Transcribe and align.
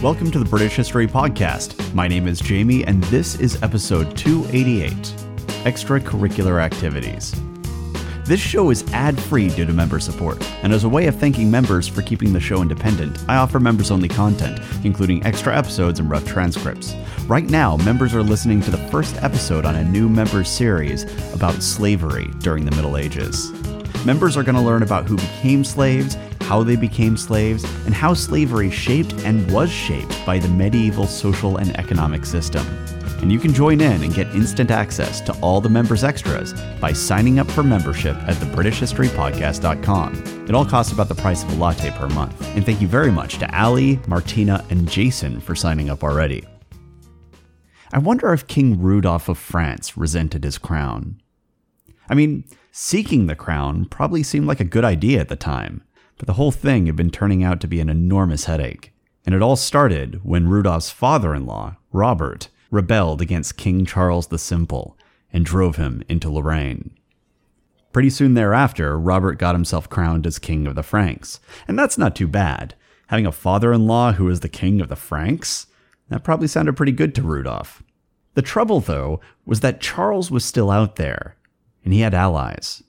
Welcome 0.00 0.30
to 0.30 0.38
the 0.38 0.44
British 0.44 0.76
History 0.76 1.08
Podcast. 1.08 1.92
My 1.92 2.06
name 2.06 2.28
is 2.28 2.38
Jamie, 2.38 2.84
and 2.84 3.02
this 3.04 3.34
is 3.40 3.60
episode 3.64 4.16
288 4.16 4.92
Extracurricular 5.64 6.62
Activities. 6.62 7.34
This 8.24 8.38
show 8.38 8.70
is 8.70 8.84
ad 8.92 9.20
free 9.20 9.48
due 9.48 9.64
to 9.64 9.72
member 9.72 9.98
support, 9.98 10.40
and 10.62 10.72
as 10.72 10.84
a 10.84 10.88
way 10.88 11.08
of 11.08 11.16
thanking 11.16 11.50
members 11.50 11.88
for 11.88 12.02
keeping 12.02 12.32
the 12.32 12.38
show 12.38 12.62
independent, 12.62 13.18
I 13.28 13.38
offer 13.38 13.58
members 13.58 13.90
only 13.90 14.06
content, 14.06 14.60
including 14.84 15.26
extra 15.26 15.56
episodes 15.56 15.98
and 15.98 16.08
rough 16.08 16.24
transcripts. 16.24 16.94
Right 17.26 17.50
now, 17.50 17.76
members 17.78 18.14
are 18.14 18.22
listening 18.22 18.60
to 18.62 18.70
the 18.70 18.88
first 18.92 19.20
episode 19.20 19.64
on 19.64 19.74
a 19.74 19.84
new 19.84 20.08
member 20.08 20.44
series 20.44 21.06
about 21.34 21.60
slavery 21.60 22.30
during 22.38 22.64
the 22.64 22.76
Middle 22.76 22.98
Ages. 22.98 23.50
Members 24.06 24.36
are 24.36 24.44
going 24.44 24.54
to 24.54 24.60
learn 24.62 24.84
about 24.84 25.06
who 25.06 25.16
became 25.16 25.64
slaves, 25.64 26.16
how 26.48 26.62
they 26.62 26.76
became 26.76 27.14
slaves, 27.14 27.62
and 27.84 27.94
how 27.94 28.14
slavery 28.14 28.70
shaped 28.70 29.12
and 29.24 29.50
was 29.52 29.70
shaped 29.70 30.24
by 30.24 30.38
the 30.38 30.48
medieval 30.48 31.06
social 31.06 31.58
and 31.58 31.78
economic 31.78 32.24
system. 32.24 32.66
And 33.20 33.30
you 33.30 33.38
can 33.38 33.52
join 33.52 33.82
in 33.82 34.02
and 34.02 34.14
get 34.14 34.28
instant 34.28 34.70
access 34.70 35.20
to 35.22 35.38
all 35.40 35.60
the 35.60 35.68
members' 35.68 36.04
extras 36.04 36.54
by 36.80 36.94
signing 36.94 37.38
up 37.38 37.50
for 37.50 37.62
membership 37.62 38.16
at 38.28 38.36
thebritishhistorypodcast.com. 38.36 40.46
It 40.48 40.54
all 40.54 40.64
costs 40.64 40.92
about 40.92 41.08
the 41.08 41.14
price 41.14 41.42
of 41.42 41.52
a 41.52 41.56
latte 41.56 41.90
per 41.90 42.08
month. 42.08 42.40
And 42.56 42.64
thank 42.64 42.80
you 42.80 42.88
very 42.88 43.10
much 43.10 43.36
to 43.38 43.60
Ali, 43.60 44.00
Martina, 44.06 44.64
and 44.70 44.88
Jason 44.88 45.40
for 45.40 45.54
signing 45.54 45.90
up 45.90 46.02
already. 46.02 46.46
I 47.92 47.98
wonder 47.98 48.32
if 48.32 48.46
King 48.46 48.80
Rudolph 48.80 49.28
of 49.28 49.36
France 49.36 49.98
resented 49.98 50.44
his 50.44 50.56
crown. 50.56 51.20
I 52.08 52.14
mean, 52.14 52.44
seeking 52.72 53.26
the 53.26 53.34
crown 53.34 53.84
probably 53.86 54.22
seemed 54.22 54.46
like 54.46 54.60
a 54.60 54.64
good 54.64 54.84
idea 54.84 55.20
at 55.20 55.28
the 55.28 55.36
time, 55.36 55.82
but 56.18 56.26
the 56.26 56.34
whole 56.34 56.52
thing 56.52 56.86
had 56.86 56.96
been 56.96 57.10
turning 57.10 57.42
out 57.42 57.60
to 57.60 57.68
be 57.68 57.80
an 57.80 57.88
enormous 57.88 58.44
headache. 58.44 58.92
And 59.24 59.34
it 59.34 59.42
all 59.42 59.56
started 59.56 60.20
when 60.24 60.48
Rudolph's 60.48 60.90
father 60.90 61.34
in 61.34 61.46
law, 61.46 61.76
Robert, 61.92 62.48
rebelled 62.70 63.22
against 63.22 63.56
King 63.56 63.86
Charles 63.86 64.26
the 64.26 64.38
Simple 64.38 64.96
and 65.32 65.44
drove 65.44 65.76
him 65.76 66.02
into 66.08 66.30
Lorraine. 66.30 66.90
Pretty 67.92 68.10
soon 68.10 68.34
thereafter, 68.34 68.98
Robert 68.98 69.38
got 69.38 69.54
himself 69.54 69.88
crowned 69.88 70.26
as 70.26 70.38
King 70.38 70.66
of 70.66 70.74
the 70.74 70.82
Franks, 70.82 71.40
and 71.66 71.78
that's 71.78 71.98
not 71.98 72.14
too 72.14 72.28
bad. 72.28 72.74
Having 73.08 73.26
a 73.26 73.32
father 73.32 73.72
in 73.72 73.86
law 73.86 74.12
who 74.12 74.28
is 74.28 74.40
the 74.40 74.48
King 74.48 74.80
of 74.80 74.88
the 74.88 74.96
Franks? 74.96 75.66
That 76.08 76.24
probably 76.24 76.48
sounded 76.48 76.76
pretty 76.76 76.92
good 76.92 77.14
to 77.14 77.22
Rudolph. 77.22 77.82
The 78.34 78.42
trouble, 78.42 78.80
though, 78.80 79.20
was 79.46 79.60
that 79.60 79.80
Charles 79.80 80.30
was 80.30 80.44
still 80.44 80.70
out 80.70 80.96
there, 80.96 81.36
and 81.84 81.92
he 81.92 82.00
had 82.00 82.14
allies. 82.14 82.82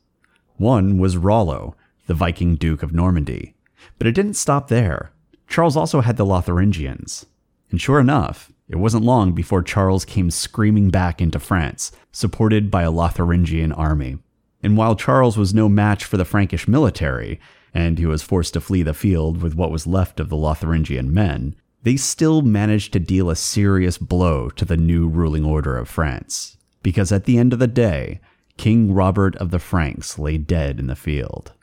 One 0.58 0.98
was 0.98 1.18
Rollo, 1.18 1.76
the 2.10 2.16
Viking 2.16 2.56
Duke 2.56 2.82
of 2.82 2.92
Normandy. 2.92 3.54
But 4.00 4.08
it 4.08 4.14
didn't 4.14 4.34
stop 4.34 4.68
there. 4.68 5.12
Charles 5.48 5.78
also 5.78 6.02
had 6.02 6.18
the 6.18 6.26
Lotharingians. 6.26 7.28
And 7.70 7.80
sure 7.80 8.00
enough, 8.00 8.52
it 8.68 8.78
wasn't 8.78 9.06
long 9.06 9.34
before 9.34 9.62
Charles 9.62 10.06
came 10.06 10.32
screaming 10.32 10.90
back 10.90 11.22
into 11.22 11.38
France, 11.38 11.92
supported 12.12 12.72
by 12.72 12.82
a 12.82 12.92
Lotharingian 12.92 13.78
army. 13.78 14.18
And 14.64 14.76
while 14.76 14.96
Charles 14.96 15.38
was 15.38 15.54
no 15.54 15.70
match 15.70 16.04
for 16.04 16.18
the 16.18 16.26
Frankish 16.26 16.68
military, 16.68 17.40
and 17.76 18.00
he 18.00 18.08
was 18.08 18.24
forced 18.24 18.56
to 18.56 18.60
flee 18.60 18.82
the 18.82 18.96
field 18.96 19.44
with 19.44 19.54
what 19.54 19.70
was 19.70 19.86
left 19.86 20.20
of 20.20 20.30
the 20.30 20.36
Lotharingian 20.36 21.12
men, 21.12 21.56
they 21.84 21.96
still 21.96 22.42
managed 22.42 22.92
to 22.94 23.00
deal 23.00 23.30
a 23.30 23.36
serious 23.36 24.00
blow 24.00 24.50
to 24.50 24.66
the 24.66 24.78
new 24.78 25.08
ruling 25.08 25.46
order 25.46 25.78
of 25.78 25.88
France. 25.88 26.58
Because 26.82 27.12
at 27.12 27.26
the 27.26 27.38
end 27.38 27.54
of 27.54 27.60
the 27.60 27.68
day, 27.68 28.20
King 28.58 28.92
Robert 28.96 29.36
of 29.36 29.52
the 29.52 29.60
Franks 29.60 30.18
lay 30.18 30.40
dead 30.40 30.80
in 30.80 30.88
the 30.88 30.96
field. 30.96 31.54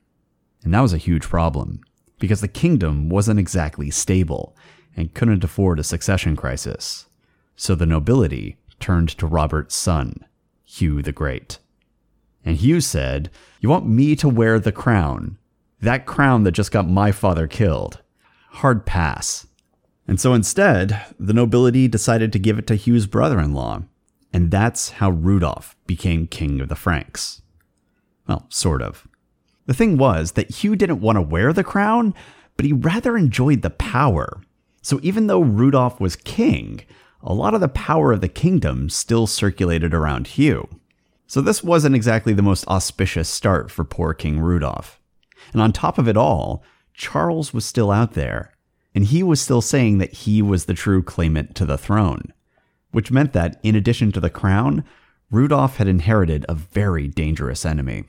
And 0.66 0.74
that 0.74 0.80
was 0.80 0.92
a 0.92 0.98
huge 0.98 1.22
problem, 1.22 1.80
because 2.18 2.40
the 2.40 2.48
kingdom 2.48 3.08
wasn't 3.08 3.38
exactly 3.38 3.88
stable, 3.88 4.56
and 4.96 5.14
couldn't 5.14 5.44
afford 5.44 5.78
a 5.78 5.84
succession 5.84 6.34
crisis. 6.34 7.06
So 7.54 7.76
the 7.76 7.86
nobility 7.86 8.56
turned 8.80 9.10
to 9.10 9.28
Robert's 9.28 9.76
son, 9.76 10.26
Hugh 10.64 11.02
the 11.02 11.12
Great. 11.12 11.60
And 12.44 12.56
Hugh 12.56 12.80
said, 12.80 13.30
You 13.60 13.68
want 13.68 13.86
me 13.86 14.16
to 14.16 14.28
wear 14.28 14.58
the 14.58 14.72
crown? 14.72 15.38
That 15.80 16.04
crown 16.04 16.42
that 16.42 16.50
just 16.50 16.72
got 16.72 16.88
my 16.88 17.12
father 17.12 17.46
killed. 17.46 18.02
Hard 18.48 18.84
pass. 18.84 19.46
And 20.08 20.20
so 20.20 20.34
instead, 20.34 21.00
the 21.16 21.32
nobility 21.32 21.86
decided 21.86 22.32
to 22.32 22.40
give 22.40 22.58
it 22.58 22.66
to 22.66 22.74
Hugh's 22.74 23.06
brother 23.06 23.38
in 23.38 23.54
law. 23.54 23.84
And 24.32 24.50
that's 24.50 24.88
how 24.90 25.10
Rudolph 25.10 25.76
became 25.86 26.26
king 26.26 26.60
of 26.60 26.68
the 26.68 26.74
Franks. 26.74 27.40
Well, 28.26 28.46
sort 28.48 28.82
of. 28.82 29.06
The 29.66 29.74
thing 29.74 29.98
was 29.98 30.32
that 30.32 30.50
Hugh 30.50 30.76
didn't 30.76 31.00
want 31.00 31.16
to 31.16 31.22
wear 31.22 31.52
the 31.52 31.64
crown, 31.64 32.14
but 32.56 32.64
he 32.64 32.72
rather 32.72 33.16
enjoyed 33.16 33.62
the 33.62 33.70
power 33.70 34.40
so 34.86 35.00
even 35.02 35.26
though 35.26 35.40
Rudolph 35.40 35.98
was 35.98 36.14
king, 36.14 36.82
a 37.20 37.34
lot 37.34 37.54
of 37.54 37.60
the 37.60 37.66
power 37.66 38.12
of 38.12 38.20
the 38.20 38.28
kingdom 38.28 38.88
still 38.88 39.26
circulated 39.26 39.92
around 39.92 40.28
Hugh. 40.28 40.68
So 41.26 41.40
this 41.40 41.64
wasn't 41.64 41.96
exactly 41.96 42.32
the 42.32 42.40
most 42.40 42.64
auspicious 42.68 43.28
start 43.28 43.68
for 43.68 43.82
poor 43.82 44.14
King 44.14 44.38
Rudolph. 44.38 45.00
And 45.52 45.60
on 45.60 45.72
top 45.72 45.98
of 45.98 46.06
it 46.06 46.16
all, 46.16 46.62
Charles 46.94 47.52
was 47.52 47.64
still 47.64 47.90
out 47.90 48.12
there, 48.12 48.52
and 48.94 49.06
he 49.06 49.24
was 49.24 49.40
still 49.40 49.60
saying 49.60 49.98
that 49.98 50.12
he 50.12 50.40
was 50.40 50.66
the 50.66 50.74
true 50.74 51.02
claimant 51.02 51.56
to 51.56 51.64
the 51.64 51.76
throne, 51.76 52.32
which 52.92 53.10
meant 53.10 53.32
that, 53.32 53.58
in 53.64 53.74
addition 53.74 54.12
to 54.12 54.20
the 54.20 54.30
crown, 54.30 54.84
Rudolph 55.32 55.78
had 55.78 55.88
inherited 55.88 56.46
a 56.48 56.54
very 56.54 57.08
dangerous 57.08 57.66
enemy. 57.66 58.04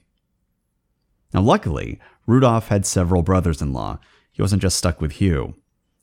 Now, 1.33 1.41
luckily, 1.41 1.99
Rudolph 2.25 2.69
had 2.69 2.85
several 2.85 3.21
brothers 3.21 3.61
in 3.61 3.73
law. 3.73 3.99
He 4.31 4.41
wasn't 4.41 4.61
just 4.61 4.77
stuck 4.77 5.01
with 5.01 5.13
Hugh 5.13 5.55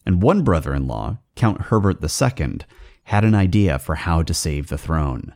and 0.06 0.22
one 0.22 0.42
brother 0.42 0.74
in 0.74 0.86
law, 0.86 1.18
Count 1.34 1.62
Herbert 1.62 2.02
II, 2.02 2.58
had 3.04 3.24
an 3.24 3.34
idea 3.34 3.78
for 3.78 3.96
how 3.96 4.22
to 4.22 4.34
save 4.34 4.68
the 4.68 4.78
throne. 4.78 5.34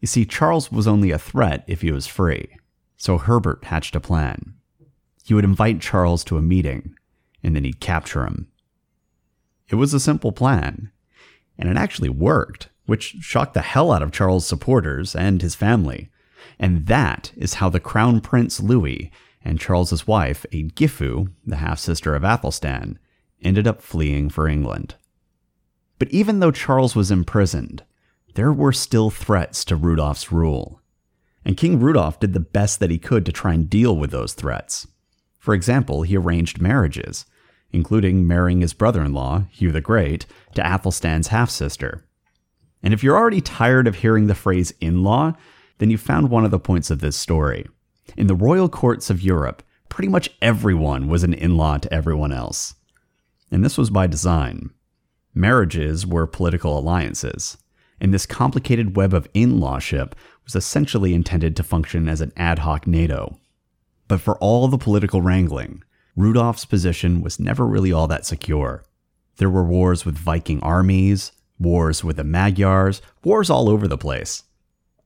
You 0.00 0.08
see, 0.08 0.24
Charles 0.24 0.70
was 0.70 0.86
only 0.86 1.10
a 1.10 1.18
threat 1.18 1.64
if 1.66 1.82
he 1.82 1.90
was 1.90 2.06
free, 2.06 2.48
so 2.96 3.18
Herbert 3.18 3.64
hatched 3.64 3.96
a 3.96 4.00
plan. 4.00 4.54
He 5.24 5.34
would 5.34 5.44
invite 5.44 5.80
Charles 5.80 6.24
to 6.24 6.36
a 6.36 6.42
meeting, 6.42 6.94
and 7.42 7.56
then 7.56 7.64
he'd 7.64 7.80
capture 7.80 8.24
him. 8.24 8.48
It 9.68 9.76
was 9.76 9.92
a 9.92 10.00
simple 10.00 10.32
plan, 10.32 10.90
and 11.58 11.68
it 11.68 11.76
actually 11.76 12.10
worked, 12.10 12.68
which 12.86 13.16
shocked 13.20 13.54
the 13.54 13.62
hell 13.62 13.90
out 13.90 14.02
of 14.02 14.12
Charles' 14.12 14.46
supporters 14.46 15.16
and 15.16 15.42
his 15.42 15.54
family. 15.54 16.10
And 16.58 16.86
that 16.86 17.32
is 17.36 17.54
how 17.54 17.68
the 17.68 17.80
Crown 17.80 18.20
Prince 18.20 18.60
Louis 18.60 19.10
and 19.46 19.60
Charles's 19.60 20.08
wife, 20.08 20.44
Eadgifu, 20.50 21.30
the 21.46 21.56
half 21.56 21.78
sister 21.78 22.16
of 22.16 22.24
Athelstan, 22.24 22.98
ended 23.40 23.68
up 23.68 23.80
fleeing 23.80 24.28
for 24.28 24.48
England. 24.48 24.96
But 26.00 26.10
even 26.10 26.40
though 26.40 26.50
Charles 26.50 26.96
was 26.96 27.12
imprisoned, 27.12 27.84
there 28.34 28.52
were 28.52 28.72
still 28.72 29.08
threats 29.08 29.64
to 29.66 29.76
Rudolf's 29.76 30.32
rule. 30.32 30.80
And 31.44 31.56
King 31.56 31.78
Rudolf 31.78 32.18
did 32.18 32.32
the 32.32 32.40
best 32.40 32.80
that 32.80 32.90
he 32.90 32.98
could 32.98 33.24
to 33.24 33.32
try 33.32 33.54
and 33.54 33.70
deal 33.70 33.96
with 33.96 34.10
those 34.10 34.34
threats. 34.34 34.88
For 35.38 35.54
example, 35.54 36.02
he 36.02 36.16
arranged 36.16 36.60
marriages, 36.60 37.24
including 37.70 38.26
marrying 38.26 38.62
his 38.62 38.74
brother 38.74 39.02
in 39.02 39.14
law, 39.14 39.44
Hugh 39.52 39.70
the 39.70 39.80
Great, 39.80 40.26
to 40.56 40.66
Athelstan's 40.66 41.28
half 41.28 41.50
sister. 41.50 42.04
And 42.82 42.92
if 42.92 43.04
you're 43.04 43.16
already 43.16 43.40
tired 43.40 43.86
of 43.86 43.96
hearing 43.96 44.26
the 44.26 44.34
phrase 44.34 44.74
in 44.80 45.04
law, 45.04 45.34
then 45.78 45.88
you 45.88 45.98
found 45.98 46.30
one 46.30 46.44
of 46.44 46.50
the 46.50 46.58
points 46.58 46.90
of 46.90 46.98
this 46.98 47.16
story. 47.16 47.66
In 48.16 48.26
the 48.26 48.34
royal 48.34 48.68
courts 48.68 49.10
of 49.10 49.22
Europe, 49.22 49.62
pretty 49.88 50.08
much 50.08 50.30
everyone 50.42 51.08
was 51.08 51.24
an 51.24 51.34
in 51.34 51.56
law 51.56 51.78
to 51.78 51.92
everyone 51.92 52.32
else 52.32 52.74
and 53.50 53.64
this 53.64 53.78
was 53.78 53.90
by 53.90 54.06
design. 54.06 54.70
Marriages 55.34 56.06
were 56.06 56.26
political 56.26 56.78
alliances, 56.78 57.58
and 58.00 58.12
this 58.12 58.26
complicated 58.26 58.96
web 58.96 59.14
of 59.14 59.28
in 59.34 59.60
lawship 59.60 60.14
was 60.44 60.56
essentially 60.56 61.14
intended 61.14 61.56
to 61.56 61.62
function 61.62 62.08
as 62.08 62.20
an 62.20 62.32
ad 62.36 62.60
hoc 62.60 62.86
NATO. 62.86 63.38
But 64.08 64.20
for 64.20 64.36
all 64.38 64.68
the 64.68 64.78
political 64.78 65.22
wrangling, 65.22 65.82
Rudolf's 66.14 66.64
position 66.64 67.20
was 67.20 67.40
never 67.40 67.66
really 67.66 67.92
all 67.92 68.06
that 68.08 68.24
secure. 68.24 68.84
There 69.36 69.50
were 69.50 69.64
wars 69.64 70.04
with 70.04 70.16
Viking 70.16 70.60
armies, 70.60 71.32
wars 71.58 72.02
with 72.02 72.16
the 72.16 72.24
Magyars, 72.24 73.02
wars 73.22 73.50
all 73.50 73.68
over 73.68 73.86
the 73.86 73.98
place. 73.98 74.44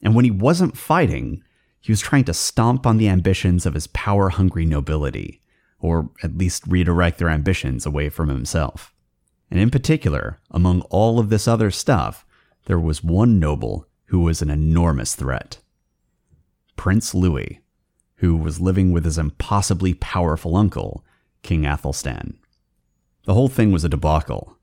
And 0.02 0.14
when 0.14 0.24
he 0.24 0.30
wasn't 0.30 0.78
fighting, 0.78 1.42
he 1.80 1.92
was 1.92 2.00
trying 2.00 2.24
to 2.24 2.34
stomp 2.34 2.86
on 2.86 2.98
the 2.98 3.08
ambitions 3.08 3.66
of 3.66 3.74
his 3.74 3.86
power 3.88 4.28
hungry 4.28 4.66
nobility 4.66 5.40
or 5.80 6.10
at 6.22 6.36
least 6.36 6.66
redirect 6.66 7.18
their 7.18 7.30
ambitions 7.30 7.86
away 7.86 8.08
from 8.08 8.28
himself. 8.28 8.92
And 9.50 9.58
in 9.58 9.70
particular, 9.70 10.38
among 10.50 10.82
all 10.82 11.18
of 11.18 11.30
this 11.30 11.48
other 11.48 11.70
stuff, 11.70 12.24
there 12.66 12.78
was 12.78 13.02
one 13.02 13.40
noble 13.40 13.86
who 14.06 14.20
was 14.20 14.42
an 14.42 14.50
enormous 14.50 15.14
threat 15.14 15.58
Prince 16.76 17.14
Louis, 17.14 17.60
who 18.16 18.36
was 18.36 18.60
living 18.60 18.92
with 18.92 19.04
his 19.04 19.18
impossibly 19.18 19.92
powerful 19.94 20.56
uncle, 20.56 21.04
King 21.42 21.66
Athelstan. 21.66 22.38
The 23.24 23.34
whole 23.34 23.48
thing 23.48 23.70
was 23.70 23.84
a 23.84 23.88
debacle. 23.88 24.56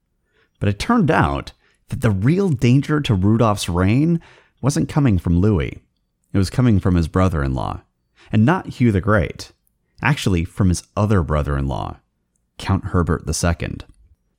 But 0.59 0.69
it 0.69 0.79
turned 0.79 1.11
out 1.11 1.51
that 1.89 2.01
the 2.01 2.09
real 2.09 2.49
danger 2.49 2.99
to 3.01 3.13
Rudolph's 3.13 3.69
reign 3.69 4.19
wasn't 4.61 4.89
coming 4.89 5.19
from 5.19 5.39
Louis. 5.39 5.83
It 6.37 6.45
was 6.45 6.51
coming 6.51 6.79
from 6.79 6.93
his 6.93 7.07
brother 7.07 7.43
in 7.43 7.55
law, 7.55 7.81
and 8.31 8.45
not 8.45 8.67
Hugh 8.67 8.91
the 8.91 9.01
Great 9.01 9.53
actually 10.03 10.45
from 10.45 10.69
his 10.69 10.83
other 10.95 11.23
brother 11.23 11.57
in 11.57 11.67
law, 11.67 11.97
Count 12.59 12.85
Herbert 12.85 13.23
II. 13.27 13.77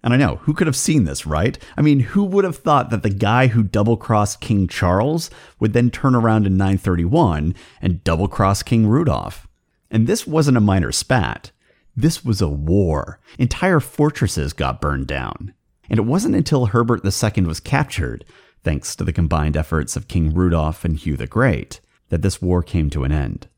And 0.04 0.14
I 0.14 0.16
know, 0.16 0.36
who 0.42 0.54
could 0.54 0.68
have 0.68 0.76
seen 0.76 1.06
this, 1.06 1.26
right? 1.26 1.58
I 1.76 1.82
mean, 1.82 1.98
who 1.98 2.22
would 2.22 2.44
have 2.44 2.58
thought 2.58 2.90
that 2.90 3.02
the 3.02 3.10
guy 3.10 3.48
who 3.48 3.64
double 3.64 3.96
crossed 3.96 4.40
King 4.40 4.68
Charles 4.68 5.28
would 5.58 5.72
then 5.72 5.90
turn 5.90 6.14
around 6.14 6.46
in 6.46 6.56
931 6.56 7.56
and 7.82 8.04
double 8.04 8.28
cross 8.28 8.62
King 8.62 8.86
Rudolf? 8.86 9.48
And 9.90 10.06
this 10.06 10.24
wasn't 10.24 10.56
a 10.56 10.60
minor 10.60 10.92
spat. 10.92 11.50
This 11.96 12.24
was 12.24 12.40
a 12.40 12.46
war. 12.46 13.18
Entire 13.40 13.80
fortresses 13.80 14.52
got 14.52 14.80
burned 14.80 15.08
down. 15.08 15.52
And 15.90 15.98
it 15.98 16.02
wasn't 16.02 16.36
until 16.36 16.66
Herbert 16.66 17.04
II 17.04 17.42
was 17.46 17.58
captured, 17.58 18.24
thanks 18.62 18.94
to 18.94 19.02
the 19.02 19.12
combined 19.12 19.56
efforts 19.56 19.96
of 19.96 20.06
King 20.06 20.32
Rudolf 20.32 20.84
and 20.84 20.96
Hugh 20.96 21.16
the 21.16 21.26
Great, 21.26 21.80
that 22.08 22.22
this 22.22 22.40
war 22.40 22.62
came 22.62 22.90
to 22.90 23.04
an 23.04 23.12
end. 23.12 23.48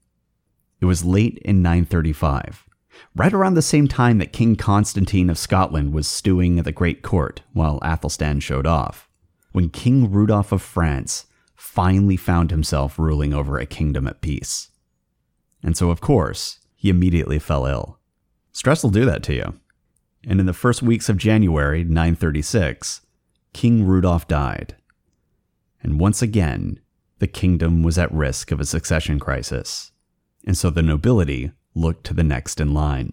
It 0.81 0.87
was 0.87 1.05
late 1.05 1.39
in 1.45 1.63
935 1.63 2.67
right 3.15 3.33
around 3.33 3.55
the 3.55 3.63
same 3.63 3.89
time 3.89 4.19
that 4.19 4.33
King 4.33 4.57
Constantine 4.57 5.31
of 5.31 5.39
Scotland 5.39 5.93
was 5.93 6.07
stewing 6.07 6.59
at 6.59 6.65
the 6.65 6.73
Great 6.73 7.03
Court 7.03 7.43
while 7.53 7.79
Athelstan 7.83 8.41
showed 8.41 8.67
off, 8.67 9.09
when 9.53 9.71
King 9.71 10.11
Rudolph 10.11 10.53
of 10.53 10.63
France 10.63 11.27
finally 11.55 12.17
found 12.17 12.51
himself 12.51 12.99
ruling 12.99 13.35
over 13.35 13.59
a 13.59 13.67
kingdom 13.67 14.07
at 14.07 14.21
peace. 14.21 14.71
And 15.63 15.77
so, 15.77 15.91
of 15.91 16.01
course, 16.01 16.59
he 16.75 16.89
immediately 16.89 17.39
fell 17.39 17.67
ill. 17.67 17.99
Stress 18.53 18.83
will 18.83 18.91
do 18.91 19.05
that 19.05 19.23
to 19.25 19.35
you. 19.35 19.61
And 20.27 20.41
in 20.41 20.47
the 20.47 20.53
first 20.53 20.83
weeks 20.83 21.09
of 21.09 21.17
January 21.17 21.85
936, 21.85 23.03
King 23.53 23.85
Rudolph 23.85 24.29
died. 24.29 24.77
And 25.83 26.01
once 26.01 26.23
again, 26.23 26.80
the 27.21 27.27
kingdom 27.27 27.83
was 27.83 27.99
at 27.99 28.13
risk 28.13 28.51
of 28.51 28.61
a 28.61 28.67
succession 28.67 29.21
crisis. 29.21 29.93
And 30.47 30.57
so 30.57 30.71
the 30.71 30.83
nobility 30.83 31.53
looked 31.75 32.05
to 32.05 32.15
the 32.15 32.25
next 32.25 32.61
in 32.61 32.75
line. 32.75 33.13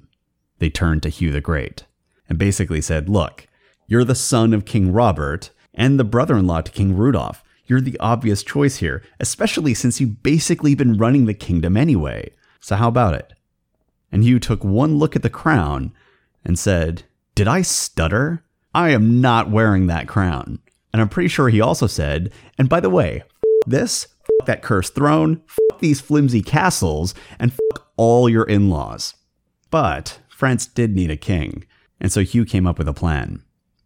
They 0.60 0.70
turned 0.70 1.04
to 1.04 1.10
Hugh 1.10 1.32
the 1.32 1.42
Great 1.42 1.86
and 2.28 2.40
basically 2.40 2.82
said, 2.82 3.10
Look, 3.10 3.48
you're 3.86 4.06
the 4.06 4.16
son 4.16 4.54
of 4.54 4.66
King 4.66 4.92
Robert 4.92 5.52
and 5.74 6.00
the 6.00 6.04
brother 6.04 6.38
in 6.38 6.48
law 6.48 6.62
to 6.62 6.72
King 6.72 6.96
Rudolph. 6.96 7.44
You're 7.66 7.82
the 7.82 8.00
obvious 8.00 8.44
choice 8.44 8.78
here, 8.78 9.04
especially 9.20 9.74
since 9.74 10.00
you've 10.00 10.24
basically 10.24 10.74
been 10.74 10.98
running 10.98 11.26
the 11.26 11.34
kingdom 11.34 11.76
anyway. 11.76 12.32
So 12.62 12.78
how 12.78 12.88
about 12.88 13.14
it? 13.14 13.34
And 14.12 14.24
Hugh 14.24 14.40
took 14.40 14.64
one 14.64 14.98
look 14.98 15.16
at 15.16 15.22
the 15.22 15.30
crown 15.30 15.94
and 16.46 16.58
said, 16.58 17.04
Did 17.36 17.48
I 17.48 17.62
stutter? 17.62 18.44
I 18.74 18.90
am 18.90 19.20
not 19.20 19.52
wearing 19.52 19.88
that 19.88 20.08
crown. 20.08 20.60
And 20.94 21.02
I'm 21.02 21.10
pretty 21.10 21.28
sure 21.28 21.50
he 21.50 21.60
also 21.60 21.88
said, 21.88 22.32
And 22.58 22.70
by 22.70 22.80
the 22.80 22.90
way, 22.90 23.24
this, 23.68 24.08
fuck 24.20 24.48
that 24.48 24.62
cursed 24.62 24.96
throne, 24.96 25.42
fuck 25.46 25.80
these 25.80 26.02
flimsy 26.02 26.42
castles, 26.42 27.14
and 27.40 27.54
fuck 27.54 27.92
all 27.98 28.30
your 28.30 28.44
in 28.44 28.70
laws. 28.70 29.16
But 29.70 30.20
France 30.30 30.66
did 30.66 30.96
need 30.96 31.12
a 31.12 31.18
king, 31.18 31.66
and 32.00 32.12
so 32.12 32.22
Hugh 32.22 32.46
came 32.46 32.66
up 32.66 32.78
with 32.78 32.88
a 32.88 32.94
plan. 32.94 33.44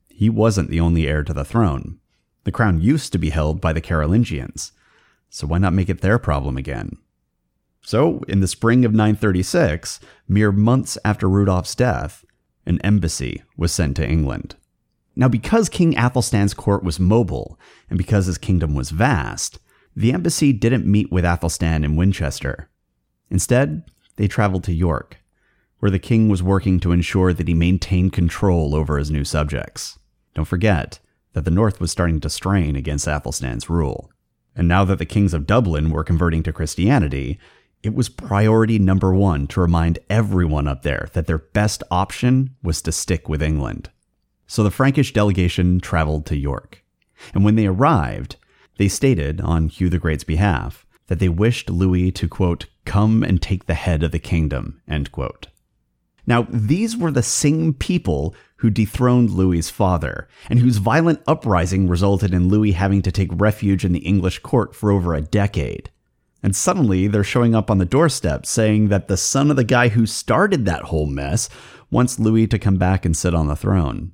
He 0.09 0.29
wasn't 0.29 0.69
the 0.69 0.79
only 0.79 1.07
heir 1.07 1.23
to 1.23 1.33
the 1.33 1.45
throne. 1.45 1.99
The 2.43 2.51
crown 2.51 2.81
used 2.81 3.11
to 3.13 3.19
be 3.19 3.29
held 3.29 3.61
by 3.61 3.73
the 3.73 3.81
Carolingians, 3.81 4.71
so 5.29 5.47
why 5.47 5.57
not 5.57 5.73
make 5.73 5.89
it 5.89 6.01
their 6.01 6.19
problem 6.19 6.57
again? 6.57 6.97
So, 7.83 8.21
in 8.27 8.41
the 8.41 8.47
spring 8.47 8.85
of 8.85 8.93
936, 8.93 9.99
mere 10.27 10.51
months 10.51 10.97
after 11.03 11.27
Rudolph's 11.27 11.73
death, 11.73 12.23
an 12.65 12.79
embassy 12.81 13.41
was 13.57 13.71
sent 13.71 13.95
to 13.95 14.07
England. 14.07 14.55
Now, 15.15 15.27
because 15.27 15.67
King 15.67 15.95
Athelstan's 15.97 16.53
court 16.53 16.83
was 16.83 16.99
mobile, 16.99 17.59
and 17.89 17.97
because 17.97 18.27
his 18.27 18.37
kingdom 18.37 18.75
was 18.75 18.91
vast, 18.91 19.59
the 19.95 20.13
embassy 20.13 20.53
didn't 20.53 20.85
meet 20.85 21.11
with 21.11 21.25
Athelstan 21.25 21.83
in 21.83 21.95
Winchester. 21.95 22.69
Instead, 23.29 23.83
they 24.15 24.27
traveled 24.27 24.63
to 24.65 24.73
York, 24.73 25.17
where 25.79 25.91
the 25.91 25.99
king 25.99 26.29
was 26.29 26.43
working 26.43 26.79
to 26.79 26.91
ensure 26.91 27.33
that 27.33 27.47
he 27.47 27.53
maintained 27.53 28.13
control 28.13 28.75
over 28.75 28.97
his 28.97 29.11
new 29.11 29.23
subjects. 29.23 29.97
Don't 30.33 30.45
forget 30.45 30.99
that 31.33 31.45
the 31.45 31.51
north 31.51 31.79
was 31.79 31.91
starting 31.91 32.19
to 32.19 32.29
strain 32.29 32.75
against 32.75 33.07
Athelstan's 33.07 33.69
rule. 33.69 34.11
And 34.55 34.67
now 34.67 34.83
that 34.85 34.99
the 34.99 35.05
kings 35.05 35.33
of 35.33 35.47
Dublin 35.47 35.89
were 35.89 36.03
converting 36.03 36.43
to 36.43 36.53
Christianity, 36.53 37.39
it 37.83 37.95
was 37.95 38.09
priority 38.09 38.77
number 38.77 39.13
one 39.13 39.47
to 39.47 39.61
remind 39.61 39.99
everyone 40.09 40.67
up 40.67 40.83
there 40.83 41.09
that 41.13 41.25
their 41.25 41.39
best 41.39 41.83
option 41.89 42.55
was 42.61 42.81
to 42.83 42.91
stick 42.91 43.27
with 43.27 43.41
England. 43.41 43.89
So 44.45 44.63
the 44.63 44.71
Frankish 44.71 45.13
delegation 45.13 45.79
traveled 45.79 46.25
to 46.27 46.35
York. 46.35 46.83
And 47.33 47.43
when 47.45 47.55
they 47.55 47.65
arrived, 47.65 48.35
they 48.77 48.87
stated, 48.87 49.41
on 49.41 49.69
Hugh 49.69 49.89
the 49.89 49.99
Great's 49.99 50.23
behalf, 50.23 50.85
that 51.07 51.19
they 51.19 51.29
wished 51.29 51.69
Louis 51.69 52.11
to, 52.11 52.27
quote, 52.27 52.67
come 52.85 53.23
and 53.23 53.41
take 53.41 53.65
the 53.65 53.73
head 53.73 54.03
of 54.03 54.11
the 54.11 54.19
kingdom, 54.19 54.81
end 54.87 55.11
quote. 55.11 55.47
Now, 56.25 56.47
these 56.49 56.95
were 56.95 57.11
the 57.11 57.23
same 57.23 57.73
people 57.73 58.35
who 58.57 58.69
dethroned 58.69 59.31
Louis's 59.31 59.71
father, 59.71 60.27
and 60.49 60.59
whose 60.59 60.77
violent 60.77 61.21
uprising 61.27 61.87
resulted 61.87 62.33
in 62.33 62.47
Louis 62.47 62.73
having 62.73 63.01
to 63.01 63.11
take 63.11 63.29
refuge 63.33 63.83
in 63.83 63.91
the 63.91 63.99
English 63.99 64.39
court 64.39 64.75
for 64.75 64.91
over 64.91 65.13
a 65.13 65.21
decade. 65.21 65.89
And 66.43 66.55
suddenly, 66.55 67.07
they're 67.07 67.23
showing 67.23 67.55
up 67.55 67.69
on 67.69 67.77
the 67.77 67.85
doorstep 67.85 68.45
saying 68.45 68.87
that 68.89 69.07
the 69.07 69.17
son 69.17 69.49
of 69.49 69.57
the 69.57 69.63
guy 69.63 69.89
who 69.89 70.05
started 70.05 70.65
that 70.65 70.83
whole 70.83 71.07
mess 71.07 71.49
wants 71.89 72.19
Louis 72.19 72.47
to 72.47 72.59
come 72.59 72.77
back 72.77 73.03
and 73.03 73.17
sit 73.17 73.35
on 73.35 73.47
the 73.47 73.55
throne. 73.55 74.13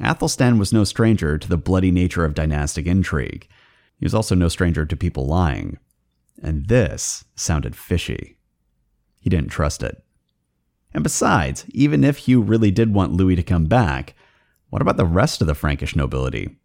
Athelstan 0.00 0.58
was 0.58 0.72
no 0.72 0.84
stranger 0.84 1.36
to 1.36 1.48
the 1.48 1.56
bloody 1.56 1.90
nature 1.90 2.24
of 2.24 2.34
dynastic 2.34 2.86
intrigue. 2.86 3.48
He 3.98 4.04
was 4.04 4.14
also 4.14 4.34
no 4.34 4.48
stranger 4.48 4.86
to 4.86 4.96
people 4.96 5.26
lying. 5.26 5.78
And 6.42 6.66
this 6.66 7.24
sounded 7.34 7.74
fishy. 7.74 8.38
He 9.20 9.28
didn't 9.28 9.50
trust 9.50 9.82
it. 9.82 10.02
And 10.94 11.02
besides, 11.02 11.64
even 11.68 12.04
if 12.04 12.18
Hugh 12.18 12.40
really 12.40 12.70
did 12.70 12.94
want 12.94 13.12
Louis 13.12 13.36
to 13.36 13.42
come 13.42 13.66
back, 13.66 14.14
what 14.70 14.82
about 14.82 14.96
the 14.96 15.04
rest 15.04 15.40
of 15.40 15.46
the 15.46 15.54
Frankish 15.54 15.96
nobility? 15.96 16.56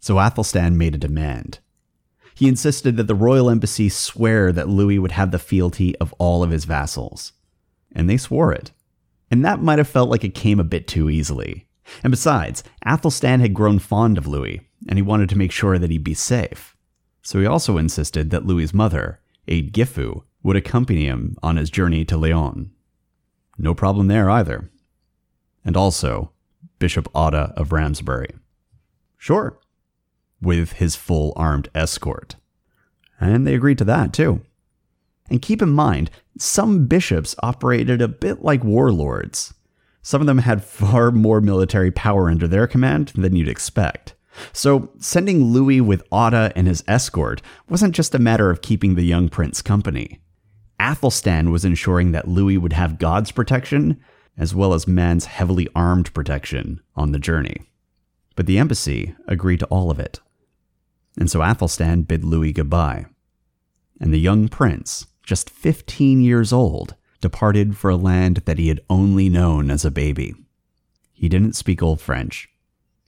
So 0.00 0.18
Athelstan 0.18 0.78
made 0.78 0.94
a 0.94 0.98
demand. 0.98 1.58
He 2.34 2.48
insisted 2.48 2.96
that 2.96 3.08
the 3.08 3.14
royal 3.14 3.50
embassy 3.50 3.88
swear 3.88 4.52
that 4.52 4.68
Louis 4.68 4.98
would 4.98 5.12
have 5.12 5.32
the 5.32 5.38
fealty 5.40 5.96
of 5.96 6.14
all 6.18 6.44
of 6.44 6.50
his 6.50 6.64
vassals. 6.64 7.32
And 7.92 8.08
they 8.08 8.16
swore 8.16 8.52
it. 8.52 8.70
And 9.30 9.44
that 9.44 9.60
might 9.60 9.78
have 9.78 9.88
felt 9.88 10.08
like 10.08 10.24
it 10.24 10.34
came 10.34 10.60
a 10.60 10.64
bit 10.64 10.86
too 10.86 11.10
easily. 11.10 11.66
And 12.02 12.10
besides, 12.10 12.62
Athelstan 12.86 13.40
had 13.40 13.54
grown 13.54 13.78
fond 13.78 14.18
of 14.18 14.26
Louis, 14.26 14.60
and 14.88 14.98
he 14.98 15.02
wanted 15.02 15.28
to 15.28 15.38
make 15.38 15.52
sure 15.52 15.78
that 15.78 15.90
he'd 15.90 16.02
be 16.02 16.14
safe 16.14 16.74
so 17.28 17.40
he 17.40 17.46
also 17.46 17.76
insisted 17.76 18.30
that 18.30 18.46
Louis's 18.46 18.72
mother, 18.72 19.20
Eadgifu, 19.46 20.22
would 20.42 20.56
accompany 20.56 21.04
him 21.04 21.36
on 21.42 21.56
his 21.56 21.68
journey 21.68 22.02
to 22.06 22.16
Laon. 22.16 22.70
No 23.58 23.74
problem 23.74 24.06
there 24.06 24.30
either. 24.30 24.70
And 25.62 25.76
also, 25.76 26.32
Bishop 26.78 27.06
Odda 27.12 27.52
of 27.54 27.70
Ramsbury. 27.70 28.30
Sure, 29.18 29.58
with 30.40 30.72
his 30.72 30.96
full 30.96 31.34
armed 31.36 31.68
escort. 31.74 32.36
And 33.20 33.46
they 33.46 33.54
agreed 33.54 33.76
to 33.76 33.84
that 33.84 34.14
too. 34.14 34.40
And 35.28 35.42
keep 35.42 35.60
in 35.60 35.68
mind, 35.68 36.10
some 36.38 36.86
bishops 36.86 37.34
operated 37.42 38.00
a 38.00 38.08
bit 38.08 38.42
like 38.42 38.64
warlords. 38.64 39.52
Some 40.00 40.22
of 40.22 40.26
them 40.26 40.38
had 40.38 40.64
far 40.64 41.10
more 41.10 41.42
military 41.42 41.90
power 41.90 42.30
under 42.30 42.48
their 42.48 42.66
command 42.66 43.08
than 43.08 43.36
you'd 43.36 43.48
expect. 43.48 44.14
So, 44.52 44.90
sending 44.98 45.44
Louis 45.44 45.80
with 45.80 46.08
Odda 46.10 46.52
and 46.54 46.66
his 46.66 46.84
escort 46.86 47.42
wasn't 47.68 47.94
just 47.94 48.14
a 48.14 48.18
matter 48.18 48.50
of 48.50 48.62
keeping 48.62 48.94
the 48.94 49.04
young 49.04 49.28
prince 49.28 49.62
company. 49.62 50.20
Athelstan 50.80 51.50
was 51.50 51.64
ensuring 51.64 52.12
that 52.12 52.28
Louis 52.28 52.58
would 52.58 52.72
have 52.72 52.98
God's 52.98 53.32
protection, 53.32 54.00
as 54.36 54.54
well 54.54 54.72
as 54.72 54.86
man's 54.86 55.24
heavily 55.26 55.68
armed 55.74 56.12
protection 56.14 56.80
on 56.94 57.12
the 57.12 57.18
journey. 57.18 57.62
But 58.36 58.46
the 58.46 58.58
embassy 58.58 59.14
agreed 59.26 59.60
to 59.60 59.66
all 59.66 59.90
of 59.90 59.98
it. 59.98 60.20
And 61.18 61.30
so 61.30 61.42
Athelstan 61.42 62.02
bid 62.02 62.22
Louis 62.22 62.52
goodbye. 62.52 63.06
And 64.00 64.14
the 64.14 64.20
young 64.20 64.48
prince, 64.48 65.06
just 65.24 65.50
15 65.50 66.20
years 66.20 66.52
old, 66.52 66.94
departed 67.20 67.76
for 67.76 67.90
a 67.90 67.96
land 67.96 68.42
that 68.44 68.58
he 68.58 68.68
had 68.68 68.80
only 68.88 69.28
known 69.28 69.70
as 69.70 69.84
a 69.84 69.90
baby. 69.90 70.34
He 71.12 71.28
didn't 71.28 71.56
speak 71.56 71.82
Old 71.82 72.00
French, 72.00 72.48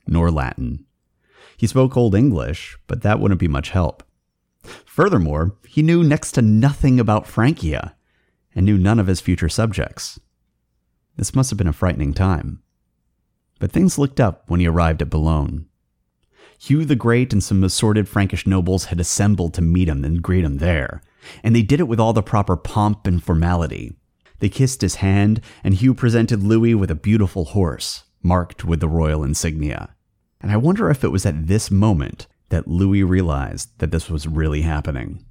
nor 0.05 0.29
Latin, 0.29 0.85
he 1.61 1.67
spoke 1.67 1.95
Old 1.95 2.15
English, 2.15 2.75
but 2.87 3.03
that 3.03 3.19
wouldn't 3.19 3.39
be 3.39 3.47
much 3.47 3.69
help. 3.69 4.01
Furthermore, 4.83 5.55
he 5.67 5.83
knew 5.83 6.03
next 6.03 6.31
to 6.31 6.41
nothing 6.41 6.99
about 6.99 7.27
Francia 7.27 7.95
and 8.55 8.65
knew 8.65 8.79
none 8.79 8.97
of 8.97 9.05
his 9.05 9.21
future 9.21 9.47
subjects. 9.47 10.19
This 11.17 11.35
must 11.35 11.51
have 11.51 11.57
been 11.57 11.67
a 11.67 11.71
frightening 11.71 12.15
time. 12.15 12.63
But 13.59 13.71
things 13.71 13.99
looked 13.99 14.19
up 14.19 14.45
when 14.47 14.59
he 14.59 14.65
arrived 14.65 15.03
at 15.03 15.11
Boulogne. 15.11 15.67
Hugh 16.57 16.83
the 16.83 16.95
Great 16.95 17.31
and 17.31 17.43
some 17.43 17.63
assorted 17.63 18.09
Frankish 18.09 18.47
nobles 18.47 18.85
had 18.85 18.99
assembled 18.99 19.53
to 19.53 19.61
meet 19.61 19.87
him 19.87 20.03
and 20.03 20.23
greet 20.23 20.43
him 20.43 20.57
there, 20.57 21.03
and 21.43 21.55
they 21.55 21.61
did 21.61 21.79
it 21.79 21.87
with 21.87 21.99
all 21.99 22.11
the 22.11 22.23
proper 22.23 22.57
pomp 22.57 23.05
and 23.05 23.23
formality. 23.23 23.95
They 24.39 24.49
kissed 24.49 24.81
his 24.81 24.95
hand, 24.95 25.41
and 25.63 25.75
Hugh 25.75 25.93
presented 25.93 26.41
Louis 26.41 26.73
with 26.73 26.89
a 26.89 26.95
beautiful 26.95 27.45
horse, 27.45 28.05
marked 28.23 28.65
with 28.65 28.79
the 28.79 28.89
royal 28.89 29.23
insignia. 29.23 29.95
And 30.41 30.51
I 30.51 30.57
wonder 30.57 30.89
if 30.89 31.03
it 31.03 31.09
was 31.09 31.25
at 31.25 31.47
this 31.47 31.69
moment 31.69 32.27
that 32.49 32.67
Louis 32.67 33.03
realized 33.03 33.69
that 33.77 33.91
this 33.91 34.09
was 34.09 34.27
really 34.27 34.61
happening. 34.61 35.23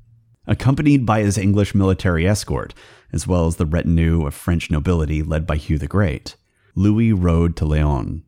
Accompanied 0.47 1.05
by 1.05 1.21
his 1.21 1.37
English 1.37 1.75
military 1.75 2.26
escort, 2.26 2.75
as 3.12 3.26
well 3.26 3.47
as 3.47 3.57
the 3.57 3.67
retinue 3.67 4.26
of 4.26 4.35
French 4.35 4.71
nobility 4.71 5.23
led 5.23 5.47
by 5.47 5.57
Hugh 5.57 5.79
the 5.79 5.87
Great, 5.87 6.37
Louis 6.75 7.12
rode 7.12 7.57
to 7.57 7.64
Laon. 7.64 8.23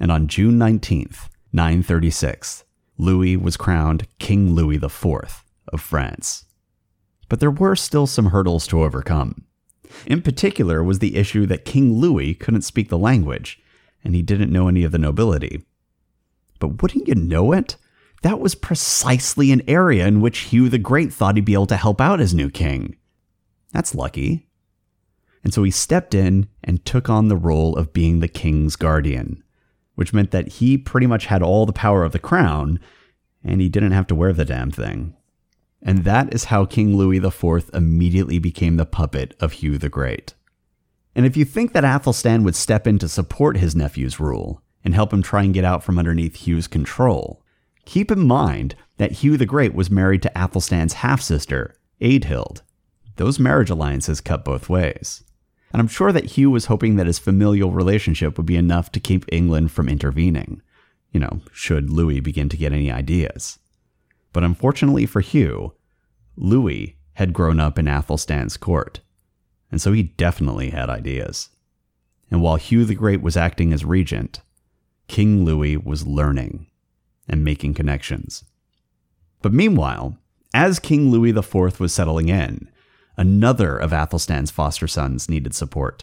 and 0.00 0.10
on 0.10 0.26
June 0.26 0.58
19th, 0.58 1.28
936, 1.52 2.64
Louis 2.98 3.36
was 3.36 3.56
crowned 3.56 4.08
King 4.18 4.54
Louis 4.54 4.76
IV 4.76 5.44
of 5.72 5.80
France. 5.80 6.44
But 7.28 7.40
there 7.40 7.50
were 7.50 7.76
still 7.76 8.06
some 8.06 8.26
hurdles 8.26 8.66
to 8.68 8.82
overcome. 8.82 9.44
In 10.06 10.20
particular 10.20 10.82
was 10.82 10.98
the 10.98 11.16
issue 11.16 11.46
that 11.46 11.64
King 11.64 11.94
Louis 11.94 12.34
couldn't 12.34 12.62
speak 12.62 12.88
the 12.88 12.98
language, 12.98 13.62
and 14.02 14.14
he 14.14 14.22
didn't 14.22 14.52
know 14.52 14.68
any 14.68 14.82
of 14.84 14.92
the 14.92 14.98
nobility. 14.98 15.64
But 16.68 16.82
wouldn't 16.82 17.08
you 17.08 17.14
know 17.14 17.52
it? 17.52 17.76
That 18.22 18.40
was 18.40 18.54
precisely 18.54 19.52
an 19.52 19.62
area 19.68 20.06
in 20.06 20.20
which 20.20 20.38
Hugh 20.38 20.68
the 20.68 20.78
Great 20.78 21.12
thought 21.12 21.36
he'd 21.36 21.44
be 21.44 21.52
able 21.52 21.66
to 21.66 21.76
help 21.76 22.00
out 22.00 22.20
his 22.20 22.32
new 22.32 22.48
king. 22.48 22.96
That's 23.72 23.94
lucky. 23.94 24.48
And 25.42 25.52
so 25.52 25.62
he 25.62 25.70
stepped 25.70 26.14
in 26.14 26.48
and 26.62 26.84
took 26.84 27.10
on 27.10 27.28
the 27.28 27.36
role 27.36 27.76
of 27.76 27.92
being 27.92 28.20
the 28.20 28.28
king's 28.28 28.76
guardian, 28.76 29.42
which 29.94 30.14
meant 30.14 30.30
that 30.30 30.48
he 30.48 30.78
pretty 30.78 31.06
much 31.06 31.26
had 31.26 31.42
all 31.42 31.66
the 31.66 31.72
power 31.72 32.02
of 32.02 32.12
the 32.12 32.18
crown, 32.18 32.80
and 33.44 33.60
he 33.60 33.68
didn't 33.68 33.92
have 33.92 34.06
to 34.06 34.14
wear 34.14 34.32
the 34.32 34.46
damn 34.46 34.70
thing. 34.70 35.14
And 35.82 36.04
that 36.04 36.32
is 36.32 36.44
how 36.44 36.64
King 36.64 36.96
Louis 36.96 37.18
IV 37.18 37.70
immediately 37.74 38.38
became 38.38 38.76
the 38.76 38.86
puppet 38.86 39.36
of 39.38 39.52
Hugh 39.52 39.76
the 39.76 39.90
Great. 39.90 40.32
And 41.14 41.26
if 41.26 41.36
you 41.36 41.44
think 41.44 41.74
that 41.74 41.84
Athelstan 41.84 42.42
would 42.42 42.56
step 42.56 42.86
in 42.86 42.98
to 43.00 43.08
support 43.08 43.58
his 43.58 43.76
nephew's 43.76 44.18
rule 44.18 44.62
and 44.84 44.94
help 44.94 45.12
him 45.12 45.22
try 45.22 45.42
and 45.42 45.54
get 45.54 45.64
out 45.64 45.82
from 45.82 45.98
underneath 45.98 46.46
Hugh's 46.46 46.66
control, 46.66 47.42
keep 47.84 48.10
in 48.10 48.26
mind 48.26 48.74
that 48.98 49.12
Hugh 49.12 49.36
the 49.36 49.46
Great 49.46 49.74
was 49.74 49.90
married 49.90 50.22
to 50.22 50.38
Athelstan's 50.38 50.94
half 50.94 51.20
sister, 51.20 51.74
Eadhild. 52.00 52.62
Those 53.16 53.38
marriage 53.38 53.70
alliances 53.70 54.20
cut 54.20 54.44
both 54.44 54.68
ways. 54.68 55.24
And 55.72 55.80
I'm 55.80 55.88
sure 55.88 56.12
that 56.12 56.32
Hugh 56.32 56.50
was 56.50 56.66
hoping 56.66 56.96
that 56.96 57.06
his 57.06 57.18
familial 57.18 57.72
relationship 57.72 58.36
would 58.36 58.46
be 58.46 58.56
enough 58.56 58.92
to 58.92 59.00
keep 59.00 59.24
England 59.32 59.72
from 59.72 59.88
intervening, 59.88 60.62
you 61.12 61.20
know, 61.20 61.40
should 61.52 61.90
Louis 61.90 62.20
begin 62.20 62.48
to 62.50 62.56
get 62.56 62.72
any 62.72 62.90
ideas. 62.90 63.58
But 64.32 64.44
unfortunately 64.44 65.06
for 65.06 65.20
Hugh, 65.20 65.74
Louis 66.36 66.96
had 67.14 67.32
grown 67.32 67.58
up 67.58 67.78
in 67.78 67.88
Athelstan's 67.88 68.56
court 68.56 69.00
and 69.74 69.82
so 69.82 69.90
he 69.90 70.04
definitely 70.04 70.70
had 70.70 70.88
ideas. 70.88 71.48
And 72.30 72.40
while 72.40 72.54
Hugh 72.54 72.84
the 72.84 72.94
Great 72.94 73.20
was 73.20 73.36
acting 73.36 73.72
as 73.72 73.84
regent, 73.84 74.40
King 75.14 75.44
Louis 75.44 75.76
was 75.76 76.08
learning 76.08 76.66
and 77.28 77.44
making 77.44 77.74
connections. 77.74 78.42
But 79.42 79.52
meanwhile, 79.52 80.18
as 80.52 80.80
King 80.80 81.08
Louis 81.12 81.30
IV 81.30 81.78
was 81.78 81.94
settling 81.94 82.28
in, 82.28 82.68
another 83.16 83.76
of 83.76 83.92
Athelstan's 83.92 84.50
foster 84.50 84.88
sons 84.88 85.28
needed 85.28 85.54
support. 85.54 86.02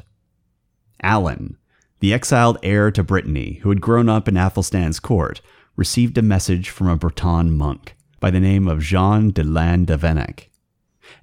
Alan, 1.03 1.57
the 1.99 2.13
exiled 2.13 2.57
heir 2.63 2.89
to 2.89 3.03
Brittany 3.03 3.59
who 3.63 3.67
had 3.67 3.81
grown 3.81 4.07
up 4.07 4.29
in 4.29 4.37
Athelstan's 4.37 5.01
court, 5.01 5.41
received 5.75 6.17
a 6.17 6.21
message 6.21 6.69
from 6.69 6.87
a 6.87 6.95
Breton 6.95 7.51
monk 7.57 7.97
by 8.21 8.31
the 8.31 8.39
name 8.39 8.65
of 8.65 8.79
Jean 8.79 9.31
de 9.31 9.43
Landevenec. 9.43 10.47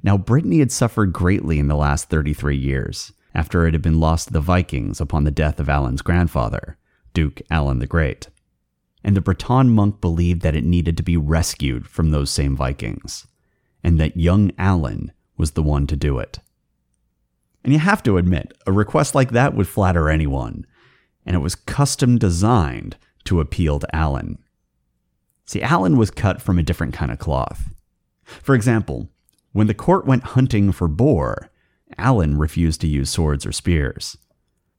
Now, 0.02 0.18
Brittany 0.18 0.58
had 0.58 0.72
suffered 0.72 1.14
greatly 1.14 1.58
in 1.58 1.68
the 1.68 1.74
last 1.74 2.10
33 2.10 2.54
years, 2.54 3.12
after 3.34 3.66
it 3.66 3.72
had 3.72 3.80
been 3.80 3.98
lost 3.98 4.26
to 4.26 4.34
the 4.34 4.42
Vikings 4.42 5.00
upon 5.00 5.24
the 5.24 5.30
death 5.30 5.58
of 5.58 5.70
Alan's 5.70 6.02
grandfather, 6.02 6.76
Duke 7.18 7.42
Alan 7.50 7.80
the 7.80 7.86
Great. 7.88 8.28
And 9.02 9.16
the 9.16 9.20
Breton 9.20 9.70
monk 9.70 10.00
believed 10.00 10.42
that 10.42 10.54
it 10.54 10.62
needed 10.62 10.96
to 10.98 11.02
be 11.02 11.16
rescued 11.16 11.88
from 11.88 12.12
those 12.12 12.30
same 12.30 12.54
Vikings, 12.54 13.26
and 13.82 13.98
that 13.98 14.16
young 14.16 14.52
Alan 14.56 15.10
was 15.36 15.50
the 15.50 15.62
one 15.64 15.88
to 15.88 15.96
do 15.96 16.20
it. 16.20 16.38
And 17.64 17.72
you 17.72 17.80
have 17.80 18.04
to 18.04 18.18
admit, 18.18 18.56
a 18.68 18.70
request 18.70 19.16
like 19.16 19.32
that 19.32 19.52
would 19.52 19.66
flatter 19.66 20.08
anyone, 20.08 20.64
and 21.26 21.34
it 21.34 21.40
was 21.40 21.56
custom 21.56 22.18
designed 22.18 22.96
to 23.24 23.40
appeal 23.40 23.80
to 23.80 23.96
Alan. 23.96 24.38
See, 25.44 25.60
Alan 25.60 25.96
was 25.96 26.12
cut 26.12 26.40
from 26.40 26.56
a 26.56 26.62
different 26.62 26.94
kind 26.94 27.10
of 27.10 27.18
cloth. 27.18 27.68
For 28.22 28.54
example, 28.54 29.08
when 29.50 29.66
the 29.66 29.74
court 29.74 30.06
went 30.06 30.22
hunting 30.22 30.70
for 30.70 30.86
boar, 30.86 31.50
Alan 31.96 32.38
refused 32.38 32.80
to 32.82 32.86
use 32.86 33.10
swords 33.10 33.44
or 33.44 33.50
spears. 33.50 34.16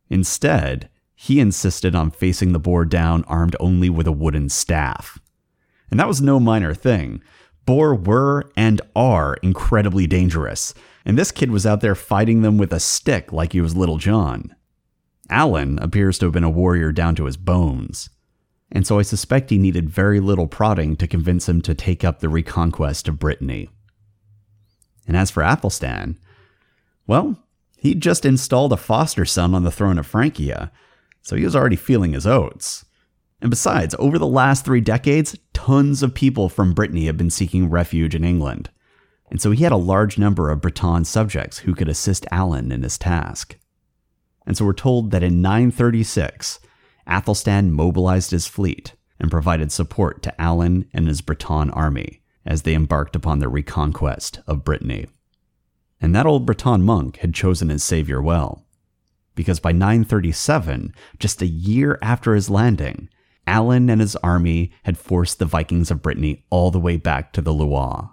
Instead, 0.09 0.89
he 1.21 1.41
insisted 1.41 1.93
on 1.93 2.09
facing 2.09 2.53
the 2.53 2.59
boar 2.59 2.85
down 2.85 3.25
armed 3.25 3.53
only 3.59 3.89
with 3.89 4.07
a 4.07 4.11
wooden 4.11 4.47
staff. 4.47 5.19
And 5.91 5.99
that 5.99 6.07
was 6.07 6.21
no 6.21 6.39
minor 6.39 6.73
thing. 6.73 7.21
Boar 7.65 7.93
were 7.93 8.49
and 8.55 8.79
are 8.95 9.35
incredibly 9.43 10.07
dangerous, 10.07 10.73
and 11.03 11.17
this 11.17 11.33
kid 11.33 11.51
was 11.51 11.65
out 11.65 11.81
there 11.81 11.93
fighting 11.93 12.41
them 12.41 12.57
with 12.57 12.71
a 12.71 12.79
stick 12.79 13.33
like 13.33 13.51
he 13.51 13.59
was 13.59 13.75
Little 13.75 13.97
John. 13.97 14.55
Alan 15.29 15.77
appears 15.79 16.17
to 16.19 16.27
have 16.27 16.33
been 16.33 16.45
a 16.45 16.49
warrior 16.49 16.93
down 16.93 17.15
to 17.15 17.25
his 17.25 17.35
bones, 17.35 18.09
and 18.71 18.87
so 18.87 18.97
I 18.97 19.01
suspect 19.01 19.49
he 19.49 19.57
needed 19.57 19.89
very 19.89 20.21
little 20.21 20.47
prodding 20.47 20.95
to 20.95 21.05
convince 21.05 21.49
him 21.49 21.61
to 21.63 21.75
take 21.75 22.05
up 22.05 22.21
the 22.21 22.29
reconquest 22.29 23.09
of 23.09 23.19
Brittany. 23.19 23.69
And 25.05 25.17
as 25.17 25.29
for 25.29 25.43
Athelstan, 25.43 26.17
well, 27.07 27.43
he'd 27.75 28.01
just 28.01 28.23
installed 28.23 28.71
a 28.71 28.77
foster 28.77 29.25
son 29.25 29.53
on 29.53 29.65
the 29.65 29.71
throne 29.71 29.99
of 29.99 30.07
Francia, 30.07 30.71
so 31.21 31.35
he 31.35 31.43
was 31.43 31.55
already 31.55 31.75
feeling 31.75 32.13
his 32.13 32.27
oats. 32.27 32.85
And 33.41 33.49
besides, 33.49 33.95
over 33.99 34.19
the 34.19 34.27
last 34.27 34.65
three 34.65 34.81
decades, 34.81 35.37
tons 35.53 36.03
of 36.03 36.13
people 36.13 36.49
from 36.49 36.73
Brittany 36.73 37.05
have 37.05 37.17
been 37.17 37.29
seeking 37.29 37.69
refuge 37.69 38.15
in 38.15 38.23
England. 38.23 38.69
And 39.29 39.41
so 39.41 39.51
he 39.51 39.63
had 39.63 39.71
a 39.71 39.77
large 39.77 40.17
number 40.17 40.49
of 40.49 40.61
Breton 40.61 41.05
subjects 41.05 41.59
who 41.59 41.75
could 41.75 41.87
assist 41.87 42.25
Alan 42.31 42.71
in 42.71 42.83
his 42.83 42.97
task. 42.97 43.57
And 44.45 44.57
so 44.57 44.65
we're 44.65 44.73
told 44.73 45.11
that 45.11 45.23
in 45.23 45.41
936, 45.41 46.59
Athelstan 47.07 47.71
mobilized 47.71 48.31
his 48.31 48.47
fleet 48.47 48.95
and 49.19 49.29
provided 49.29 49.71
support 49.71 50.23
to 50.23 50.41
Alan 50.41 50.89
and 50.93 51.07
his 51.07 51.21
Breton 51.21 51.69
army, 51.71 52.21
as 52.45 52.63
they 52.63 52.73
embarked 52.73 53.15
upon 53.15 53.39
their 53.39 53.49
reconquest 53.49 54.39
of 54.47 54.63
Brittany. 54.63 55.07
And 56.01 56.15
that 56.15 56.25
old 56.25 56.45
Breton 56.45 56.81
monk 56.81 57.17
had 57.17 57.33
chosen 57.33 57.69
his 57.69 57.83
savior 57.83 58.21
well, 58.21 58.65
because 59.39 59.61
by 59.61 59.71
937, 59.71 60.93
just 61.17 61.41
a 61.41 61.47
year 61.47 61.97
after 62.01 62.35
his 62.35 62.49
landing, 62.49 63.07
Alan 63.47 63.89
and 63.89 64.01
his 64.01 64.17
army 64.17 64.73
had 64.83 64.97
forced 64.97 65.39
the 65.39 65.45
Vikings 65.45 65.89
of 65.89 66.01
Brittany 66.01 66.43
all 66.49 66.71
the 66.71 66.79
way 66.79 66.97
back 66.97 67.31
to 67.31 67.41
the 67.41 67.53
Loire. 67.53 68.11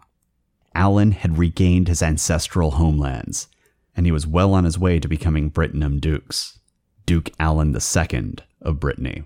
Alan 0.73 1.11
had 1.11 1.37
regained 1.37 1.89
his 1.89 2.01
ancestral 2.01 2.71
homelands, 2.71 3.49
and 3.97 4.07
he 4.07 4.13
was 4.13 4.25
well 4.25 4.55
on 4.55 4.63
his 4.63 4.79
way 4.79 5.01
to 5.01 5.09
becoming 5.09 5.51
Brittonum 5.51 5.99
Dux, 6.01 6.61
Duke 7.07 7.31
Alan 7.41 7.75
II 7.75 8.35
of 8.63 8.79
Brittany. 8.79 9.25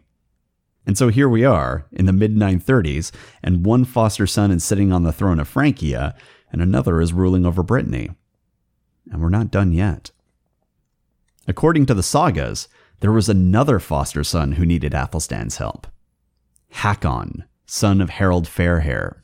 And 0.86 0.96
so 0.96 1.08
here 1.08 1.28
we 1.28 1.44
are 1.44 1.84
in 1.92 2.06
the 2.06 2.14
mid 2.14 2.34
930s, 2.34 3.12
and 3.42 3.66
one 3.66 3.84
foster 3.84 4.26
son 4.26 4.50
is 4.50 4.64
sitting 4.64 4.90
on 4.90 5.02
the 5.02 5.12
throne 5.12 5.38
of 5.38 5.48
Francia, 5.48 6.14
and 6.50 6.62
another 6.62 7.02
is 7.02 7.12
ruling 7.12 7.44
over 7.44 7.62
Brittany. 7.62 8.08
And 9.12 9.20
we're 9.20 9.28
not 9.28 9.50
done 9.50 9.74
yet. 9.74 10.12
According 11.48 11.86
to 11.86 11.94
the 11.94 12.02
sagas, 12.02 12.68
there 13.00 13.12
was 13.12 13.28
another 13.28 13.78
foster 13.78 14.22
son 14.22 14.52
who 14.52 14.66
needed 14.66 14.94
Athelstan's 14.94 15.56
help 15.56 15.86
Hakon, 16.70 17.44
son 17.66 18.00
of 18.00 18.10
Harold 18.10 18.46
Fairhair. 18.46 19.22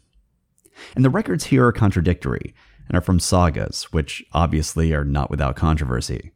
And 0.94 1.04
the 1.04 1.11
records 1.11 1.44
here 1.44 1.66
are 1.66 1.73
contradictory 1.73 2.54
and 2.88 2.96
are 2.96 3.02
from 3.02 3.20
sagas, 3.20 3.85
which 3.92 4.25
obviously 4.32 4.92
are 4.92 5.04
not 5.04 5.30
without 5.30 5.56
controversy. 5.56 6.32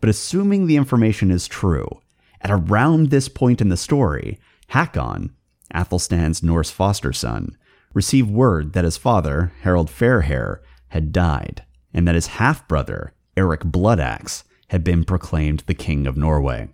But 0.00 0.10
assuming 0.10 0.66
the 0.66 0.76
information 0.76 1.30
is 1.30 1.48
true, 1.48 2.00
at 2.40 2.50
around 2.50 3.10
this 3.10 3.28
point 3.28 3.60
in 3.60 3.68
the 3.68 3.76
story, 3.76 4.40
Hakon, 4.68 5.34
Athelstan's 5.72 6.42
Norse 6.42 6.70
foster 6.70 7.12
son, 7.12 7.56
received 7.94 8.30
word 8.30 8.72
that 8.72 8.84
his 8.84 8.96
father, 8.96 9.52
Harold 9.62 9.90
Fairhair, 9.90 10.60
had 10.88 11.12
died, 11.12 11.64
and 11.92 12.06
that 12.06 12.14
his 12.14 12.28
half 12.28 12.66
brother, 12.68 13.14
Eric 13.36 13.64
Bloodaxe, 13.64 14.44
had 14.72 14.82
been 14.82 15.04
proclaimed 15.04 15.62
the 15.66 15.74
King 15.74 16.06
of 16.06 16.16
Norway. 16.16 16.66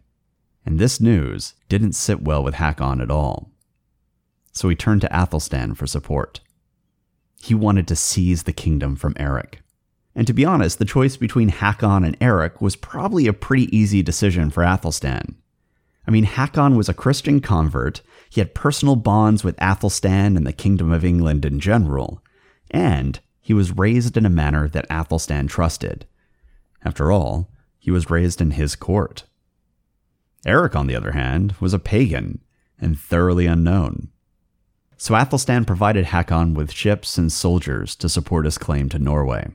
And 0.65 0.79
this 0.79 1.01
news 1.01 1.55
didn't 1.69 1.95
sit 1.95 2.23
well 2.23 2.45
with 2.45 2.55
Hakon 2.55 3.01
at 3.01 3.11
all. 3.11 3.51
So 4.53 4.69
he 4.69 4.77
turned 4.77 5.01
to 5.01 5.13
Athelstan 5.13 5.75
for 5.75 5.89
support. 5.89 6.39
He 7.43 7.57
wanted 7.57 7.89
to 7.89 7.97
seize 7.97 8.45
the 8.45 8.53
kingdom 8.53 8.95
from 8.95 9.17
Eric. 9.19 9.63
And 10.15 10.29
to 10.29 10.33
be 10.33 10.45
honest, 10.45 10.79
the 10.79 10.85
choice 10.85 11.17
between 11.17 11.49
Hakon 11.49 12.05
and 12.05 12.17
Eric 12.21 12.63
was 12.63 12.77
probably 12.77 13.27
a 13.27 13.33
pretty 13.33 13.77
easy 13.77 14.01
decision 14.01 14.49
for 14.51 14.63
Athelstan. 14.63 15.35
I 16.07 16.13
mean, 16.13 16.25
Hakon 16.25 16.77
was 16.77 16.89
a 16.89 16.95
Christian 16.95 17.41
convert, 17.41 18.01
he 18.31 18.41
had 18.41 18.55
personal 18.55 18.95
bonds 18.95 19.43
with 19.43 19.61
Athelstan 19.61 20.37
and 20.37 20.47
the 20.47 20.53
Kingdom 20.53 20.93
of 20.93 21.05
England 21.05 21.45
in 21.45 21.59
general, 21.59 22.23
and 22.71 23.19
he 23.41 23.53
was 23.53 23.77
raised 23.77 24.17
in 24.17 24.25
a 24.25 24.31
manner 24.31 24.69
that 24.69 24.87
Athelstan 24.89 25.49
trusted. 25.49 26.07
After 26.85 27.11
all, 27.11 27.51
he 27.89 27.91
was 27.91 28.11
raised 28.11 28.43
in 28.43 28.51
his 28.51 28.77
court. 28.77 29.25
Eric, 30.45 30.77
on 30.77 30.89
the 30.89 30.95
other 30.95 31.13
hand, 31.13 31.55
was 31.59 31.73
a 31.73 31.79
pagan 31.79 32.45
and 32.79 32.99
thoroughly 32.99 33.47
unknown. 33.47 34.11
So 34.99 35.15
Athelstan 35.15 35.65
provided 35.65 36.05
Hakon 36.05 36.53
with 36.53 36.71
ships 36.71 37.17
and 37.17 37.33
soldiers 37.33 37.97
to 37.97 38.11
support 38.11 38.45
his 38.45 38.59
claim 38.59 38.91
to 38.91 38.99
Norway. 38.99 39.49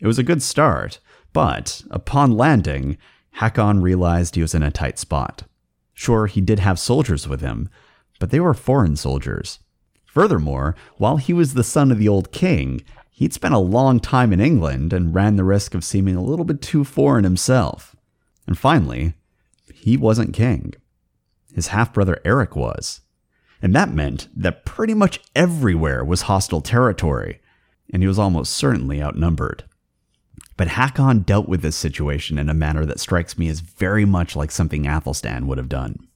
It 0.00 0.06
was 0.06 0.18
a 0.18 0.22
good 0.22 0.42
start, 0.42 1.00
but 1.32 1.82
upon 1.90 2.32
landing, 2.32 2.98
Hakon 3.40 3.80
realized 3.80 4.34
he 4.34 4.42
was 4.42 4.54
in 4.54 4.62
a 4.62 4.70
tight 4.70 4.98
spot. 4.98 5.44
Sure, 5.94 6.26
he 6.26 6.42
did 6.42 6.58
have 6.58 6.78
soldiers 6.78 7.26
with 7.26 7.40
him, 7.40 7.70
but 8.20 8.28
they 8.28 8.40
were 8.40 8.52
foreign 8.52 8.96
soldiers. 8.96 9.60
Furthermore, 10.04 10.76
while 10.98 11.16
he 11.16 11.32
was 11.32 11.54
the 11.54 11.64
son 11.64 11.90
of 11.90 11.98
the 11.98 12.08
old 12.08 12.32
king, 12.32 12.82
he'd 13.16 13.32
spent 13.32 13.54
a 13.54 13.58
long 13.58 13.98
time 13.98 14.30
in 14.30 14.40
England 14.40 14.92
and 14.92 15.14
ran 15.14 15.36
the 15.36 15.44
risk 15.44 15.74
of 15.74 15.82
seeming 15.82 16.16
a 16.16 16.22
little 16.22 16.44
bit 16.44 16.60
too 16.60 16.84
foreign 16.84 17.24
himself. 17.24 17.96
And 18.46 18.58
finally, 18.58 19.14
he 19.72 19.96
wasn't 19.96 20.34
king. 20.34 20.74
His 21.54 21.68
half 21.68 21.94
brother 21.94 22.20
Eric 22.26 22.54
was. 22.54 23.00
And 23.62 23.74
that 23.74 23.88
meant 23.88 24.28
that 24.36 24.66
pretty 24.66 24.92
much 24.92 25.20
everywhere 25.34 26.04
was 26.04 26.22
hostile 26.22 26.60
territory, 26.60 27.40
and 27.90 28.02
he 28.02 28.06
was 28.06 28.18
almost 28.18 28.52
certainly 28.52 29.02
outnumbered. 29.02 29.64
But 30.58 30.68
Hakon 30.68 31.20
dealt 31.20 31.48
with 31.48 31.62
this 31.62 31.76
situation 31.76 32.38
in 32.38 32.50
a 32.50 32.54
manner 32.54 32.84
that 32.84 33.00
strikes 33.00 33.38
me 33.38 33.48
as 33.48 33.60
very 33.60 34.04
much 34.04 34.36
like 34.36 34.50
something 34.50 34.86
Athelstan 34.86 35.46
would 35.46 35.56
have 35.56 35.70
done. 35.70 36.06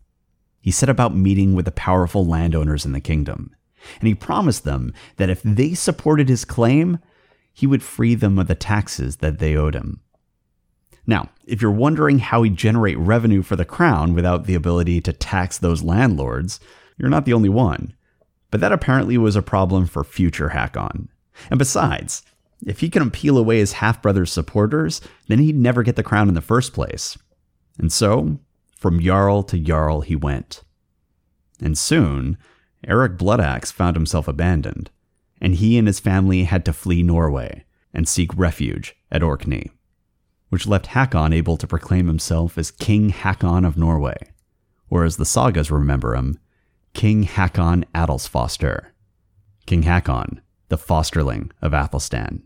He 0.60 0.70
set 0.70 0.90
about 0.90 1.16
meeting 1.16 1.54
with 1.54 1.64
the 1.64 1.72
powerful 1.72 2.26
landowners 2.26 2.84
in 2.84 2.92
the 2.92 3.00
kingdom, 3.00 3.54
and 3.98 4.08
he 4.08 4.14
promised 4.14 4.64
them 4.64 4.92
that 5.16 5.30
if 5.30 5.42
they 5.42 5.74
supported 5.74 6.28
his 6.28 6.44
claim, 6.44 6.98
he 7.52 7.66
would 7.66 7.82
free 7.82 8.14
them 8.14 8.38
of 8.38 8.46
the 8.46 8.54
taxes 8.54 9.16
that 9.16 9.38
they 9.38 9.56
owed 9.56 9.74
him. 9.74 10.00
Now, 11.06 11.30
if 11.46 11.60
you're 11.60 11.70
wondering 11.70 12.18
how 12.18 12.42
he'd 12.42 12.56
generate 12.56 12.98
revenue 12.98 13.42
for 13.42 13.56
the 13.56 13.64
crown 13.64 14.14
without 14.14 14.44
the 14.44 14.54
ability 14.54 15.00
to 15.02 15.12
tax 15.12 15.58
those 15.58 15.82
landlords, 15.82 16.60
you're 16.98 17.08
not 17.08 17.24
the 17.24 17.32
only 17.32 17.48
one. 17.48 17.94
But 18.50 18.60
that 18.60 18.72
apparently 18.72 19.16
was 19.16 19.36
a 19.36 19.42
problem 19.42 19.86
for 19.86 20.04
future 20.04 20.50
Hakon. 20.50 21.08
And 21.50 21.58
besides, 21.58 22.22
if 22.66 22.80
he 22.80 22.90
couldn't 22.90 23.12
peel 23.12 23.38
away 23.38 23.58
his 23.58 23.74
half 23.74 24.02
brother's 24.02 24.32
supporters, 24.32 25.00
then 25.28 25.38
he'd 25.38 25.56
never 25.56 25.82
get 25.82 25.96
the 25.96 26.02
crown 26.02 26.28
in 26.28 26.34
the 26.34 26.40
first 26.40 26.72
place. 26.72 27.16
And 27.78 27.92
so, 27.92 28.38
from 28.76 29.00
Jarl 29.00 29.42
to 29.44 29.58
Jarl 29.58 30.02
he 30.02 30.14
went. 30.14 30.62
And 31.60 31.76
soon, 31.76 32.38
Eric 32.86 33.18
Bloodaxe 33.18 33.70
found 33.70 33.96
himself 33.96 34.26
abandoned, 34.26 34.90
and 35.40 35.56
he 35.56 35.78
and 35.78 35.86
his 35.86 36.00
family 36.00 36.44
had 36.44 36.64
to 36.64 36.72
flee 36.72 37.02
Norway 37.02 37.64
and 37.92 38.08
seek 38.08 38.36
refuge 38.36 38.96
at 39.10 39.22
Orkney, 39.22 39.70
which 40.48 40.66
left 40.66 40.88
Hakon 40.88 41.32
able 41.32 41.56
to 41.56 41.66
proclaim 41.66 42.06
himself 42.06 42.56
as 42.56 42.70
King 42.70 43.10
Hakon 43.10 43.64
of 43.64 43.76
Norway, 43.76 44.32
or 44.88 45.04
as 45.04 45.16
the 45.16 45.24
sagas 45.24 45.70
remember 45.70 46.14
him, 46.14 46.38
King 46.94 47.24
Hakon 47.24 47.84
Adalsfoster. 47.94 48.92
King 49.66 49.82
Hakon, 49.82 50.40
the 50.68 50.78
fosterling 50.78 51.52
of 51.62 51.72
Athelstan. 51.72 52.42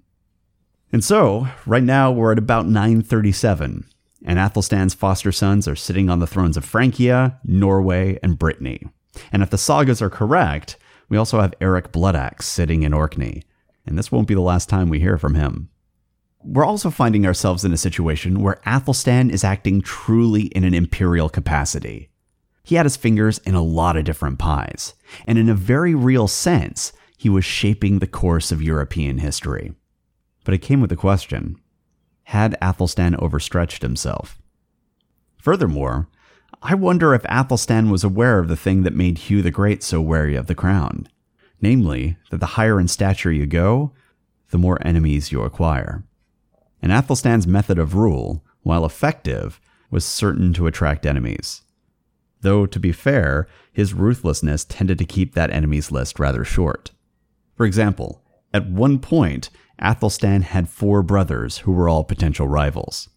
And 0.92 1.02
so, 1.02 1.48
right 1.66 1.82
now 1.82 2.12
we're 2.12 2.32
at 2.32 2.38
about 2.38 2.66
937, 2.66 3.86
and 4.24 4.38
Athelstan's 4.38 4.94
foster 4.94 5.32
sons 5.32 5.66
are 5.66 5.76
sitting 5.76 6.10
on 6.10 6.18
the 6.18 6.26
thrones 6.26 6.56
of 6.56 6.64
Francia, 6.64 7.40
Norway, 7.44 8.18
and 8.22 8.38
Brittany. 8.38 8.86
And 9.32 9.42
if 9.42 9.50
the 9.50 9.58
sagas 9.58 10.02
are 10.02 10.10
correct, 10.10 10.76
we 11.08 11.16
also 11.16 11.40
have 11.40 11.54
Eric 11.60 11.92
Bloodaxe 11.92 12.46
sitting 12.46 12.82
in 12.82 12.94
Orkney, 12.94 13.42
and 13.86 13.98
this 13.98 14.10
won't 14.10 14.28
be 14.28 14.34
the 14.34 14.40
last 14.40 14.68
time 14.68 14.88
we 14.88 15.00
hear 15.00 15.18
from 15.18 15.34
him. 15.34 15.68
We're 16.42 16.64
also 16.64 16.90
finding 16.90 17.26
ourselves 17.26 17.64
in 17.64 17.72
a 17.72 17.78
situation 17.78 18.40
where 18.40 18.60
Athelstan 18.66 19.30
is 19.30 19.44
acting 19.44 19.80
truly 19.80 20.44
in 20.48 20.64
an 20.64 20.74
imperial 20.74 21.28
capacity. 21.28 22.10
He 22.62 22.74
had 22.74 22.86
his 22.86 22.96
fingers 22.96 23.38
in 23.38 23.54
a 23.54 23.62
lot 23.62 23.96
of 23.96 24.04
different 24.04 24.38
pies, 24.38 24.94
and 25.26 25.38
in 25.38 25.48
a 25.48 25.54
very 25.54 25.94
real 25.94 26.28
sense, 26.28 26.92
he 27.16 27.28
was 27.28 27.44
shaping 27.44 27.98
the 27.98 28.06
course 28.06 28.52
of 28.52 28.62
European 28.62 29.18
history. 29.18 29.72
But 30.44 30.54
it 30.54 30.58
came 30.58 30.80
with 30.80 30.92
a 30.92 30.96
question 30.96 31.56
Had 32.24 32.56
Athelstan 32.60 33.16
overstretched 33.16 33.82
himself? 33.82 34.38
Furthermore, 35.38 36.08
I 36.64 36.74
wonder 36.74 37.14
if 37.14 37.24
Athelstan 37.26 37.90
was 37.90 38.02
aware 38.02 38.40
of 38.40 38.48
the 38.48 38.56
thing 38.56 38.82
that 38.82 38.94
made 38.94 39.18
Hugh 39.18 39.42
the 39.42 39.52
Great 39.52 39.84
so 39.84 40.00
wary 40.00 40.34
of 40.34 40.48
the 40.48 40.54
crown 40.56 41.08
namely, 41.64 42.16
that 42.30 42.40
the 42.40 42.54
higher 42.58 42.78
in 42.78 42.86
stature 42.86 43.32
you 43.32 43.46
go, 43.46 43.90
the 44.50 44.58
more 44.58 44.78
enemies 44.86 45.32
you 45.32 45.40
acquire. 45.40 46.04
And 46.82 46.92
Athelstan's 46.92 47.46
method 47.46 47.78
of 47.78 47.94
rule, 47.94 48.44
while 48.62 48.84
effective, 48.84 49.60
was 49.90 50.04
certain 50.04 50.52
to 50.52 50.66
attract 50.66 51.06
enemies. 51.06 51.62
Though, 52.42 52.66
to 52.66 52.78
be 52.78 52.92
fair, 52.92 53.48
his 53.72 53.94
ruthlessness 53.94 54.66
tended 54.66 54.98
to 54.98 55.06
keep 55.06 55.34
that 55.34 55.50
enemies 55.50 55.90
list 55.90 56.18
rather 56.18 56.44
short. 56.44 56.90
For 57.56 57.64
example, 57.64 58.22
at 58.52 58.68
one 58.68 58.98
point, 58.98 59.48
Athelstan 59.78 60.42
had 60.42 60.68
four 60.68 61.02
brothers 61.02 61.58
who 61.58 61.72
were 61.72 61.88
all 61.88 62.04
potential 62.04 62.46
rivals. 62.46 63.08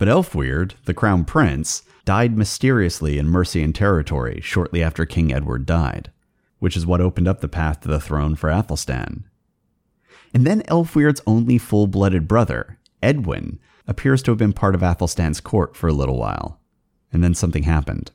But 0.00 0.08
Ælfweard, 0.08 0.72
the 0.86 0.94
crown 0.94 1.26
prince, 1.26 1.82
died 2.06 2.34
mysteriously 2.34 3.18
in 3.18 3.28
Mercian 3.28 3.74
territory 3.74 4.40
shortly 4.42 4.82
after 4.82 5.04
King 5.04 5.30
Edward 5.30 5.66
died, 5.66 6.10
which 6.58 6.74
is 6.74 6.86
what 6.86 7.02
opened 7.02 7.28
up 7.28 7.42
the 7.42 7.48
path 7.48 7.82
to 7.82 7.88
the 7.88 8.00
throne 8.00 8.34
for 8.34 8.48
Athelstan. 8.48 9.24
And 10.32 10.46
then 10.46 10.62
Ælfweard's 10.62 11.20
only 11.26 11.58
full 11.58 11.86
blooded 11.86 12.26
brother, 12.26 12.78
Edwin, 13.02 13.58
appears 13.86 14.22
to 14.22 14.30
have 14.30 14.38
been 14.38 14.54
part 14.54 14.74
of 14.74 14.82
Athelstan's 14.82 15.38
court 15.38 15.76
for 15.76 15.88
a 15.88 15.92
little 15.92 16.16
while. 16.16 16.58
And 17.12 17.22
then 17.22 17.34
something 17.34 17.64
happened. 17.64 18.10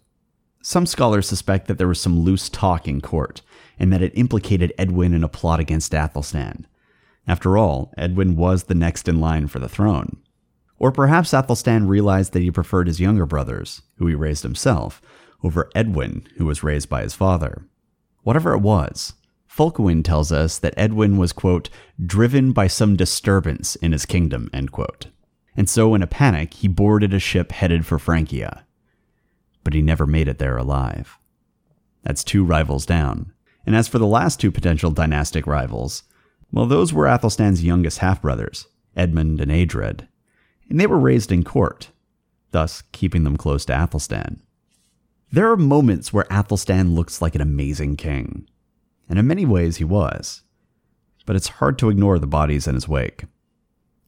Some 0.64 0.88
scholars 0.88 1.28
suspect 1.28 1.68
that 1.68 1.78
there 1.78 1.88
was 1.88 2.02
some 2.02 2.20
loose 2.20 2.50
talk 2.50 2.88
in 2.88 3.00
court, 3.00 3.44
and 3.78 3.94
that 3.94 4.02
it 4.02 4.18
implicated 4.18 4.74
Edwin 4.80 5.14
in 5.14 5.24
a 5.24 5.30
plot 5.30 5.60
against 5.60 5.94
Athelstan. 5.94 6.66
After 7.28 7.60
all, 7.60 7.94
Edwin 7.96 8.36
was 8.36 8.64
the 8.64 8.74
next 8.74 9.08
in 9.08 9.20
line 9.20 9.46
for 9.46 9.60
the 9.60 9.70
throne. 9.70 10.18
Or 10.78 10.92
perhaps 10.92 11.34
Athelstan 11.34 11.88
realized 11.88 12.34
that 12.34 12.42
he 12.42 12.52
preferred 12.52 12.88
his 12.88 13.00
younger 13.00 13.26
brothers, 13.26 13.82
who 13.98 14.08
he 14.08 14.16
raised 14.16 14.44
himself, 14.44 15.02
over 15.44 15.70
Edwin, 15.76 16.28
who 16.38 16.46
was 16.46 16.64
raised 16.64 16.90
by 16.90 17.02
his 17.02 17.14
father. 17.14 17.66
Whatever 18.24 18.54
it 18.54 18.60
was, 18.60 19.14
Folcuin 19.48 20.04
tells 20.04 20.32
us 20.32 20.58
that 20.58 20.74
Edwin 20.76 21.18
was, 21.18 21.32
quote, 21.32 21.70
driven 22.04 22.52
by 22.52 22.68
some 22.68 22.96
disturbance 22.96 23.76
in 23.78 23.94
his 23.94 24.06
kingdom, 24.06 24.50
end 24.52 24.72
quote. 24.72 25.08
And 25.56 25.70
so, 25.70 25.96
in 25.96 26.02
a 26.02 26.08
panic, 26.08 26.56
he 26.56 26.68
boarded 26.68 27.14
a 27.14 27.20
ship 27.20 27.54
headed 27.54 27.86
for 27.86 27.98
Francia. 27.98 28.66
But 29.64 29.74
he 29.74 29.82
never 29.82 30.06
made 30.06 30.28
it 30.28 30.40
there 30.40 30.58
alive. 30.58 31.18
That's 32.04 32.24
two 32.24 32.44
rivals 32.44 32.86
down. 32.86 33.32
And 33.66 33.76
as 33.76 33.88
for 33.88 33.98
the 33.98 34.06
last 34.06 34.40
two 34.40 34.52
potential 34.52 34.92
dynastic 34.92 35.48
rivals, 35.48 36.04
well, 36.52 36.66
those 36.66 36.94
were 36.94 37.08
Athelstan's 37.08 37.64
youngest 37.64 38.00
half 38.00 38.22
brothers, 38.22 38.68
Edmund 38.96 39.40
and 39.40 39.52
Eadred, 39.52 40.08
and 40.70 40.80
they 40.80 40.88
were 40.88 41.00
raised 41.00 41.32
in 41.32 41.44
court, 41.44 41.92
thus 42.52 42.84
keeping 42.92 43.24
them 43.24 43.38
close 43.38 43.66
to 43.66 43.74
Athelstan. 43.74 44.42
There 45.32 45.52
are 45.52 45.58
moments 45.58 46.14
where 46.14 46.32
Athelstan 46.32 46.96
looks 46.96 47.22
like 47.22 47.36
an 47.36 47.42
amazing 47.42 47.98
king, 47.98 48.48
and 49.10 49.20
in 49.20 49.28
many 49.28 49.46
ways 49.46 49.78
he 49.78 49.84
was, 49.84 50.44
but 51.26 51.36
it's 51.36 51.48
hard 51.48 51.78
to 51.80 51.90
ignore 51.90 52.20
the 52.20 52.28
bodies 52.28 52.68
in 52.68 52.76
his 52.76 52.88
wake. 52.88 53.26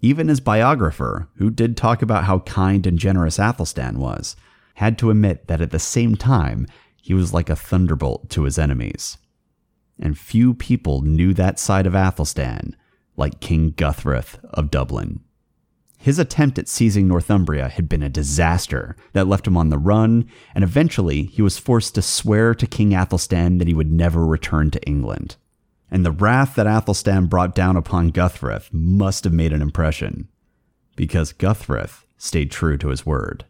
Even 0.01 0.27
his 0.27 0.39
biographer, 0.39 1.27
who 1.37 1.49
did 1.49 1.75
talk 1.75 2.01
about 2.01 2.25
how 2.25 2.39
kind 2.39 2.85
and 2.85 2.99
generous 2.99 3.39
Athelstan 3.39 3.99
was, 3.99 4.35
had 4.75 4.97
to 4.99 5.09
admit 5.09 5.47
that 5.47 5.61
at 5.61 5.71
the 5.71 5.79
same 5.79 6.15
time, 6.15 6.67
he 7.01 7.13
was 7.13 7.33
like 7.33 7.49
a 7.49 7.55
thunderbolt 7.55 8.29
to 8.29 8.43
his 8.43 8.59
enemies. 8.59 9.17
And 9.99 10.17
few 10.17 10.53
people 10.53 11.01
knew 11.01 11.33
that 11.33 11.57
side 11.57 11.87
of 11.87 11.95
Athelstan 11.95 12.75
like 13.15 13.39
King 13.39 13.71
Guthfrith 13.71 14.43
of 14.45 14.69
Dublin. 14.69 15.21
His 15.97 16.19
attempt 16.19 16.59
at 16.59 16.67
seizing 16.67 17.07
Northumbria 17.07 17.69
had 17.69 17.89
been 17.89 18.03
a 18.03 18.09
disaster 18.09 18.95
that 19.13 19.27
left 19.27 19.47
him 19.47 19.57
on 19.57 19.69
the 19.69 19.77
run, 19.79 20.29
and 20.53 20.63
eventually 20.63 21.23
he 21.23 21.41
was 21.41 21.57
forced 21.57 21.95
to 21.95 22.01
swear 22.01 22.53
to 22.53 22.67
King 22.67 22.93
Athelstan 22.93 23.57
that 23.57 23.67
he 23.67 23.73
would 23.73 23.91
never 23.91 24.25
return 24.25 24.71
to 24.71 24.83
England. 24.83 25.35
And 25.89 26.05
the 26.05 26.11
wrath 26.11 26.55
that 26.55 26.67
Athelstan 26.67 27.25
brought 27.27 27.55
down 27.55 27.75
upon 27.75 28.11
Guthfrith 28.11 28.69
must 28.71 29.23
have 29.23 29.33
made 29.33 29.53
an 29.53 29.61
impression, 29.61 30.27
because 30.95 31.33
Guthfrith 31.33 32.03
stayed 32.17 32.51
true 32.51 32.77
to 32.77 32.89
his 32.89 33.05
word. 33.05 33.45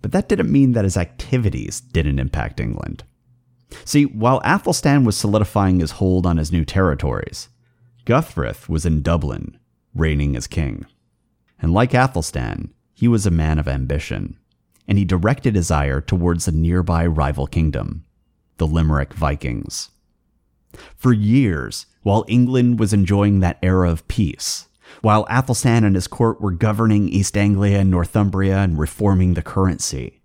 But 0.00 0.12
that 0.12 0.28
didn't 0.28 0.52
mean 0.52 0.72
that 0.72 0.84
his 0.84 0.96
activities 0.96 1.80
didn't 1.80 2.18
impact 2.18 2.60
England. 2.60 3.04
See, 3.84 4.04
while 4.04 4.40
Athelstan 4.44 5.04
was 5.04 5.16
solidifying 5.16 5.80
his 5.80 5.92
hold 5.92 6.24
on 6.24 6.36
his 6.36 6.52
new 6.52 6.64
territories, 6.64 7.48
Guthfrith 8.04 8.68
was 8.68 8.86
in 8.86 9.02
Dublin, 9.02 9.58
reigning 9.94 10.36
as 10.36 10.46
king. 10.46 10.86
And 11.60 11.72
like 11.72 11.94
Athelstan, 11.94 12.72
he 12.92 13.08
was 13.08 13.26
a 13.26 13.30
man 13.30 13.58
of 13.58 13.68
ambition, 13.68 14.38
and 14.88 14.98
he 14.98 15.04
directed 15.04 15.54
his 15.54 15.70
ire 15.70 16.00
towards 16.00 16.46
a 16.46 16.52
nearby 16.52 17.06
rival 17.06 17.46
kingdom, 17.46 18.04
the 18.58 18.66
Limerick 18.66 19.14
Vikings. 19.14 19.90
For 20.96 21.12
years, 21.12 21.86
while 22.02 22.24
England 22.28 22.78
was 22.78 22.92
enjoying 22.92 23.40
that 23.40 23.58
era 23.62 23.90
of 23.90 24.06
peace, 24.08 24.68
while 25.02 25.26
Athelstan 25.28 25.84
and 25.84 25.94
his 25.94 26.06
court 26.06 26.40
were 26.40 26.52
governing 26.52 27.08
East 27.08 27.36
Anglia 27.36 27.80
and 27.80 27.90
Northumbria 27.90 28.58
and 28.58 28.78
reforming 28.78 29.34
the 29.34 29.42
currency, 29.42 30.22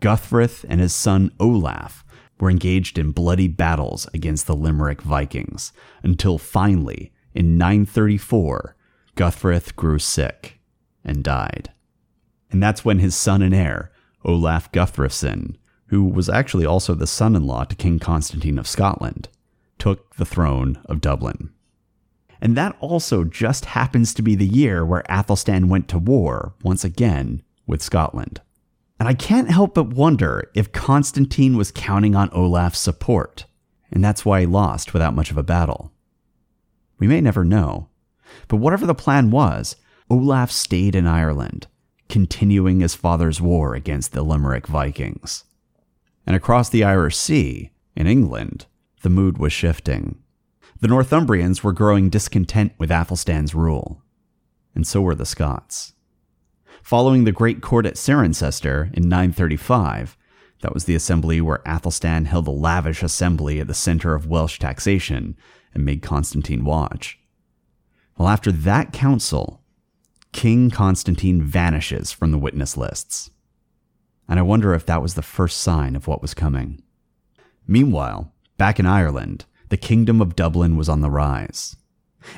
Guthfrith 0.00 0.64
and 0.68 0.80
his 0.80 0.94
son 0.94 1.32
Olaf 1.40 2.04
were 2.38 2.50
engaged 2.50 2.98
in 2.98 3.12
bloody 3.12 3.48
battles 3.48 4.06
against 4.12 4.46
the 4.46 4.56
Limerick 4.56 5.02
Vikings 5.02 5.72
until 6.02 6.36
finally, 6.36 7.12
in 7.32 7.56
934, 7.56 8.76
Guthfrith 9.16 9.76
grew 9.76 9.98
sick 9.98 10.60
and 11.04 11.22
died. 11.22 11.72
And 12.50 12.62
that's 12.62 12.84
when 12.84 12.98
his 12.98 13.14
son 13.14 13.42
and 13.42 13.54
heir, 13.54 13.90
Olaf 14.24 14.70
Guthfrithson, 14.72 15.56
who 15.88 16.04
was 16.04 16.28
actually 16.28 16.64
also 16.64 16.94
the 16.94 17.06
son 17.06 17.36
in 17.36 17.46
law 17.46 17.64
to 17.64 17.76
King 17.76 17.98
Constantine 17.98 18.58
of 18.58 18.66
Scotland, 18.66 19.28
took 19.78 20.14
the 20.16 20.24
throne 20.24 20.80
of 20.86 21.00
Dublin. 21.00 21.50
And 22.40 22.56
that 22.56 22.76
also 22.80 23.24
just 23.24 23.66
happens 23.66 24.12
to 24.14 24.22
be 24.22 24.34
the 24.34 24.46
year 24.46 24.84
where 24.84 25.10
Athelstan 25.10 25.68
went 25.68 25.88
to 25.88 25.98
war 25.98 26.54
once 26.62 26.84
again 26.84 27.42
with 27.66 27.82
Scotland. 27.82 28.40
And 28.98 29.08
I 29.08 29.14
can't 29.14 29.50
help 29.50 29.74
but 29.74 29.94
wonder 29.94 30.50
if 30.54 30.72
Constantine 30.72 31.56
was 31.56 31.72
counting 31.72 32.14
on 32.14 32.30
Olaf's 32.30 32.78
support, 32.78 33.46
and 33.90 34.04
that's 34.04 34.24
why 34.24 34.40
he 34.40 34.46
lost 34.46 34.92
without 34.92 35.14
much 35.14 35.30
of 35.30 35.38
a 35.38 35.42
battle. 35.42 35.92
We 36.98 37.06
may 37.06 37.20
never 37.20 37.44
know, 37.44 37.88
but 38.48 38.56
whatever 38.56 38.86
the 38.86 38.94
plan 38.94 39.30
was, 39.30 39.76
Olaf 40.10 40.52
stayed 40.52 40.94
in 40.94 41.06
Ireland, 41.06 41.66
continuing 42.08 42.80
his 42.80 42.94
father's 42.94 43.40
war 43.40 43.74
against 43.74 44.12
the 44.12 44.22
Limerick 44.22 44.66
Vikings. 44.66 45.44
And 46.26 46.36
across 46.36 46.68
the 46.68 46.84
Irish 46.84 47.16
Sea, 47.16 47.70
in 47.96 48.06
England, 48.06 48.66
the 49.02 49.10
mood 49.10 49.38
was 49.38 49.52
shifting. 49.52 50.18
The 50.80 50.88
Northumbrians 50.88 51.62
were 51.62 51.72
growing 51.72 52.10
discontent 52.10 52.72
with 52.76 52.90
Athelstan's 52.90 53.54
rule, 53.54 54.02
and 54.74 54.86
so 54.86 55.00
were 55.00 55.14
the 55.14 55.24
Scots. 55.24 55.94
Following 56.82 57.24
the 57.24 57.32
Great 57.32 57.62
Court 57.62 57.86
at 57.86 57.94
Cirencester 57.94 58.92
in 58.94 59.08
935, 59.08 60.18
that 60.60 60.74
was 60.74 60.84
the 60.84 60.94
assembly 60.94 61.40
where 61.40 61.66
Athelstan 61.66 62.26
held 62.26 62.46
a 62.46 62.50
lavish 62.50 63.02
assembly 63.02 63.60
at 63.60 63.68
the 63.68 63.74
center 63.74 64.14
of 64.14 64.26
Welsh 64.26 64.58
taxation 64.58 65.36
and 65.72 65.84
made 65.84 66.02
Constantine 66.02 66.64
watch. 66.64 67.18
Well, 68.18 68.28
after 68.28 68.52
that 68.52 68.92
council, 68.92 69.63
King 70.34 70.68
Constantine 70.68 71.40
vanishes 71.40 72.10
from 72.10 72.32
the 72.32 72.38
witness 72.38 72.76
lists. 72.76 73.30
And 74.28 74.38
I 74.38 74.42
wonder 74.42 74.74
if 74.74 74.84
that 74.84 75.00
was 75.00 75.14
the 75.14 75.22
first 75.22 75.60
sign 75.60 75.94
of 75.94 76.08
what 76.08 76.20
was 76.20 76.34
coming. 76.34 76.82
Meanwhile, 77.68 78.32
back 78.58 78.80
in 78.80 78.84
Ireland, 78.84 79.44
the 79.68 79.76
Kingdom 79.76 80.20
of 80.20 80.34
Dublin 80.34 80.76
was 80.76 80.88
on 80.88 81.02
the 81.02 81.10
rise. 81.10 81.76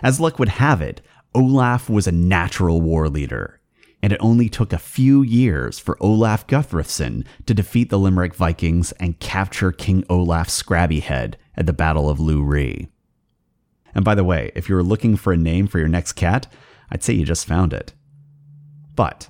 As 0.03 0.21
luck 0.21 0.39
would 0.39 0.51
have 0.51 0.83
it, 0.83 1.01
Olaf 1.35 1.89
was 1.89 2.07
a 2.07 2.13
natural 2.13 2.83
war 2.83 3.09
leader, 3.09 3.61
and 4.03 4.13
it 4.13 4.21
only 4.21 4.51
took 4.51 4.75
a 4.75 4.79
few 4.79 5.23
years 5.23 5.79
for 5.79 5.97
Olaf 5.99 6.47
Guthrum 6.47 7.25
to 7.47 7.55
defeat 7.55 7.89
the 7.89 7.99
Limerick 7.99 8.35
Vikings 8.35 8.93
and 8.93 9.19
capture 9.21 9.73
King 9.73 10.05
Olaf 10.11 10.49
Scabbyhead 10.49 11.37
at 11.57 11.65
the 11.65 11.73
Battle 11.73 12.11
of 12.11 12.21
Lough 12.21 12.43
Ree. 12.43 12.89
And 13.95 14.05
by 14.05 14.15
the 14.15 14.23
way, 14.23 14.53
if 14.55 14.69
you 14.69 14.75
were 14.75 14.83
looking 14.83 15.17
for 15.17 15.33
a 15.33 15.39
name 15.39 15.67
for 15.67 15.79
your 15.79 15.89
next 15.89 16.13
cat, 16.13 16.47
I'd 16.91 17.03
say 17.03 17.15
you 17.15 17.25
just 17.25 17.47
found 17.47 17.73
it. 17.73 17.93
But 18.95 19.29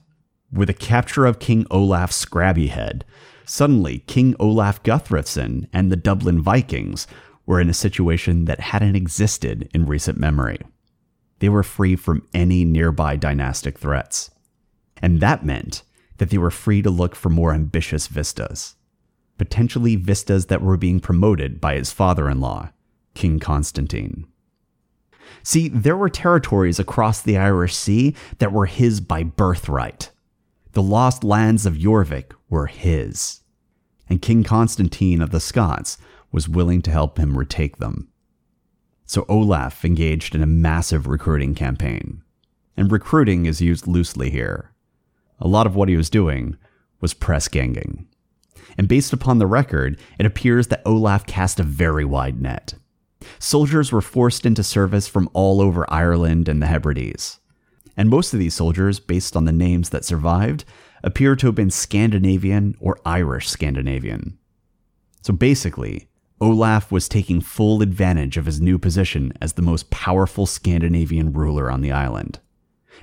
with 0.52 0.68
the 0.68 0.74
capture 0.74 1.26
of 1.26 1.38
King 1.38 1.66
Olaf 1.70 2.10
Scabbyhead, 2.12 3.02
suddenly 3.44 4.00
King 4.06 4.34
Olaf 4.38 4.82
Guthrum 4.82 5.66
and 5.72 5.90
the 5.90 5.96
Dublin 5.96 6.40
Vikings 6.40 7.06
were 7.46 7.60
in 7.60 7.70
a 7.70 7.74
situation 7.74 8.44
that 8.46 8.60
hadn't 8.60 8.96
existed 8.96 9.68
in 9.72 9.86
recent 9.86 10.18
memory. 10.18 10.58
They 11.38 11.48
were 11.48 11.62
free 11.62 11.96
from 11.96 12.26
any 12.34 12.64
nearby 12.64 13.16
dynastic 13.16 13.78
threats. 13.78 14.30
And 14.98 15.20
that 15.20 15.44
meant 15.44 15.82
that 16.18 16.30
they 16.30 16.38
were 16.38 16.50
free 16.50 16.82
to 16.82 16.90
look 16.90 17.14
for 17.14 17.28
more 17.28 17.52
ambitious 17.52 18.06
vistas, 18.06 18.74
potentially 19.36 19.96
vistas 19.96 20.46
that 20.46 20.62
were 20.62 20.76
being 20.76 20.98
promoted 20.98 21.60
by 21.60 21.74
his 21.74 21.92
father 21.92 22.30
in 22.30 22.40
law, 22.40 22.70
King 23.14 23.38
Constantine. 23.38 24.26
See, 25.42 25.68
there 25.68 25.96
were 25.96 26.08
territories 26.08 26.78
across 26.78 27.20
the 27.20 27.36
Irish 27.36 27.74
Sea 27.74 28.14
that 28.38 28.52
were 28.52 28.66
his 28.66 29.00
by 29.00 29.22
birthright. 29.22 30.10
The 30.72 30.82
lost 30.82 31.24
lands 31.24 31.64
of 31.64 31.74
Jorvik 31.74 32.32
were 32.48 32.66
his. 32.66 33.40
And 34.08 34.22
King 34.22 34.44
Constantine 34.44 35.22
of 35.22 35.30
the 35.30 35.40
Scots 35.40 35.98
was 36.30 36.48
willing 36.48 36.82
to 36.82 36.90
help 36.90 37.18
him 37.18 37.38
retake 37.38 37.78
them. 37.78 38.08
So 39.06 39.24
Olaf 39.28 39.84
engaged 39.84 40.34
in 40.34 40.42
a 40.42 40.46
massive 40.46 41.06
recruiting 41.06 41.54
campaign. 41.54 42.22
And 42.76 42.92
recruiting 42.92 43.46
is 43.46 43.62
used 43.62 43.86
loosely 43.86 44.30
here. 44.30 44.72
A 45.40 45.48
lot 45.48 45.66
of 45.66 45.74
what 45.74 45.88
he 45.88 45.96
was 45.96 46.10
doing 46.10 46.56
was 47.00 47.14
press 47.14 47.48
ganging. 47.48 48.06
And 48.76 48.88
based 48.88 49.12
upon 49.12 49.38
the 49.38 49.46
record, 49.46 49.98
it 50.18 50.26
appears 50.26 50.66
that 50.68 50.82
Olaf 50.84 51.24
cast 51.26 51.60
a 51.60 51.62
very 51.62 52.04
wide 52.04 52.40
net. 52.40 52.74
Soldiers 53.38 53.92
were 53.92 54.02
forced 54.02 54.46
into 54.46 54.62
service 54.62 55.08
from 55.08 55.28
all 55.32 55.60
over 55.60 55.90
Ireland 55.92 56.48
and 56.48 56.62
the 56.62 56.66
Hebrides. 56.66 57.40
And 57.96 58.10
most 58.10 58.34
of 58.34 58.38
these 58.38 58.54
soldiers, 58.54 59.00
based 59.00 59.36
on 59.36 59.44
the 59.46 59.52
names 59.52 59.90
that 59.90 60.04
survived, 60.04 60.64
appear 61.02 61.36
to 61.36 61.46
have 61.46 61.54
been 61.54 61.70
Scandinavian 61.70 62.74
or 62.78 62.98
Irish 63.06 63.48
Scandinavian. 63.48 64.38
So 65.22 65.32
basically, 65.32 66.08
Olaf 66.40 66.92
was 66.92 67.08
taking 67.08 67.40
full 67.40 67.80
advantage 67.80 68.36
of 68.36 68.44
his 68.44 68.60
new 68.60 68.78
position 68.78 69.32
as 69.40 69.54
the 69.54 69.62
most 69.62 69.90
powerful 69.90 70.44
Scandinavian 70.44 71.32
ruler 71.32 71.70
on 71.70 71.80
the 71.80 71.92
island. 71.92 72.40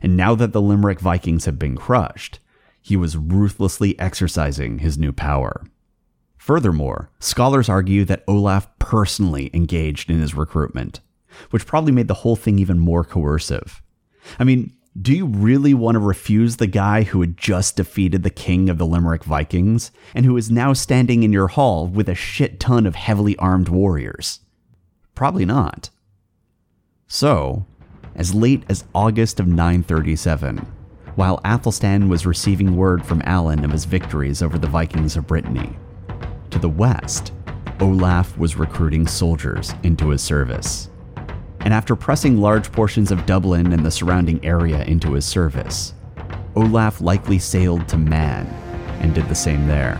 And 0.02 0.16
now 0.16 0.36
that 0.36 0.54
the 0.54 0.62
Limerick 0.62 1.00
Vikings 1.00 1.46
had 1.46 1.58
been 1.58 1.76
crushed, 1.76 2.40
he 2.82 2.96
was 2.96 3.18
ruthlessly 3.18 3.98
exercising 4.00 4.80
his 4.80 4.98
new 4.98 5.12
power. 5.12 5.64
Furthermore, 6.44 7.10
scholars 7.22 7.70
argue 7.70 8.04
that 8.04 8.26
Olaf 8.28 8.68
personally 8.78 9.50
engaged 9.54 10.10
in 10.10 10.20
his 10.20 10.36
recruitment, 10.36 11.00
which 11.52 11.66
probably 11.66 11.94
made 11.94 12.10
the 12.10 12.16
whole 12.16 12.36
thing 12.36 12.60
even 12.60 12.80
more 12.80 13.06
coercive. 13.06 13.82
I 14.38 14.44
mean, 14.44 14.74
do 15.02 15.14
you 15.14 15.26
really 15.26 15.74
want 15.74 15.96
to 15.96 16.00
refuse 16.00 16.58
the 16.58 16.68
guy 16.68 17.04
who 17.04 17.22
had 17.22 17.38
just 17.38 17.78
defeated 17.78 18.24
the 18.24 18.30
king 18.30 18.70
of 18.70 18.78
the 18.78 18.86
Limerick 18.86 19.24
Vikings 19.24 19.90
and 20.14 20.26
who 20.26 20.36
is 20.36 20.52
now 20.52 20.74
standing 20.74 21.24
in 21.24 21.32
your 21.32 21.48
hall 21.48 21.88
with 21.88 22.10
a 22.10 22.14
shit 22.14 22.60
ton 22.60 22.86
of 22.86 22.96
heavily 22.96 23.38
armed 23.38 23.70
warriors? 23.70 24.42
Probably 25.16 25.46
not. 25.46 25.92
So, 27.08 27.66
as 28.16 28.34
late 28.34 28.64
as 28.68 28.84
August 28.94 29.40
of 29.40 29.48
937, 29.48 30.58
while 31.16 31.40
Athelstan 31.46 32.10
was 32.10 32.26
receiving 32.26 32.76
word 32.76 33.06
from 33.06 33.22
Alan 33.24 33.64
of 33.64 33.72
his 33.72 33.86
victories 33.86 34.42
over 34.42 34.58
the 34.58 34.68
Vikings 34.68 35.16
of 35.16 35.26
Brittany, 35.26 35.78
to 36.54 36.60
the 36.60 36.70
west, 36.70 37.34
Olaf 37.80 38.38
was 38.38 38.56
recruiting 38.56 39.08
soldiers 39.08 39.74
into 39.82 40.10
his 40.10 40.22
service. 40.22 40.92
And 41.62 41.74
after 41.74 41.96
pressing 41.96 42.38
large 42.38 42.72
portions 42.72 43.12
of 43.12 43.26
Dublin 43.26 43.74
and 43.74 43.84
the 43.84 43.90
surrounding 43.90 44.44
area 44.46 44.84
into 44.84 45.14
his 45.14 45.26
service, 45.26 45.96
Olaf 46.56 47.02
likely 47.02 47.40
sailed 47.40 47.88
to 47.88 47.98
Man 47.98 48.46
and 49.02 49.16
did 49.16 49.28
the 49.28 49.36
same 49.36 49.68
there. 49.68 49.96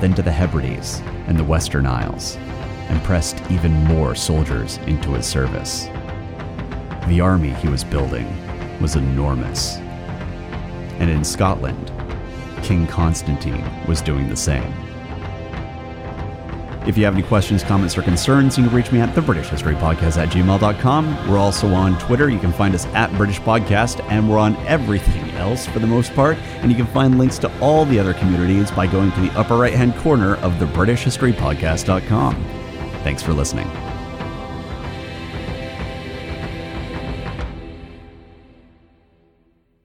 Then 0.00 0.14
to 0.14 0.22
the 0.22 0.30
Hebrides 0.30 1.00
and 1.26 1.36
the 1.36 1.44
Western 1.44 1.86
Isles, 1.86 2.36
and 2.36 3.02
pressed 3.02 3.42
even 3.50 3.72
more 3.72 4.14
soldiers 4.14 4.76
into 4.86 5.10
his 5.14 5.26
service. 5.26 5.86
The 7.08 7.20
army 7.20 7.50
he 7.54 7.66
was 7.66 7.82
building 7.82 8.28
was 8.80 8.94
enormous. 8.94 9.78
And 10.98 11.10
in 11.10 11.24
Scotland, 11.24 11.90
King 12.62 12.86
Constantine 12.86 13.64
was 13.88 14.00
doing 14.00 14.28
the 14.28 14.36
same. 14.36 14.85
If 16.86 16.96
you 16.96 17.04
have 17.04 17.14
any 17.14 17.24
questions, 17.24 17.64
comments, 17.64 17.98
or 17.98 18.02
concerns, 18.02 18.56
you 18.56 18.64
can 18.64 18.72
reach 18.72 18.92
me 18.92 19.00
at 19.00 19.12
the 19.14 19.20
British 19.20 19.48
History 19.48 19.74
Podcast 19.74 20.18
at 20.18 20.28
gmail.com. 20.28 21.28
We're 21.28 21.38
also 21.38 21.68
on 21.74 21.98
Twitter. 21.98 22.28
You 22.30 22.38
can 22.38 22.52
find 22.52 22.74
us 22.74 22.86
at 22.86 23.12
British 23.16 23.40
Podcast, 23.40 24.00
and 24.08 24.30
we're 24.30 24.38
on 24.38 24.56
everything 24.66 25.30
else 25.32 25.66
for 25.66 25.80
the 25.80 25.86
most 25.86 26.14
part. 26.14 26.36
And 26.62 26.70
you 26.70 26.76
can 26.76 26.86
find 26.86 27.18
links 27.18 27.38
to 27.38 27.58
all 27.60 27.84
the 27.84 27.98
other 27.98 28.14
communities 28.14 28.70
by 28.70 28.86
going 28.86 29.10
to 29.12 29.20
the 29.20 29.30
upper 29.32 29.56
right 29.56 29.74
hand 29.74 29.96
corner 29.96 30.36
of 30.36 30.60
the 30.60 30.66
British 30.66 31.02
History 31.02 31.32
Podcast.com. 31.32 32.34
Thanks 33.02 33.22
for 33.22 33.32
listening. 33.32 33.68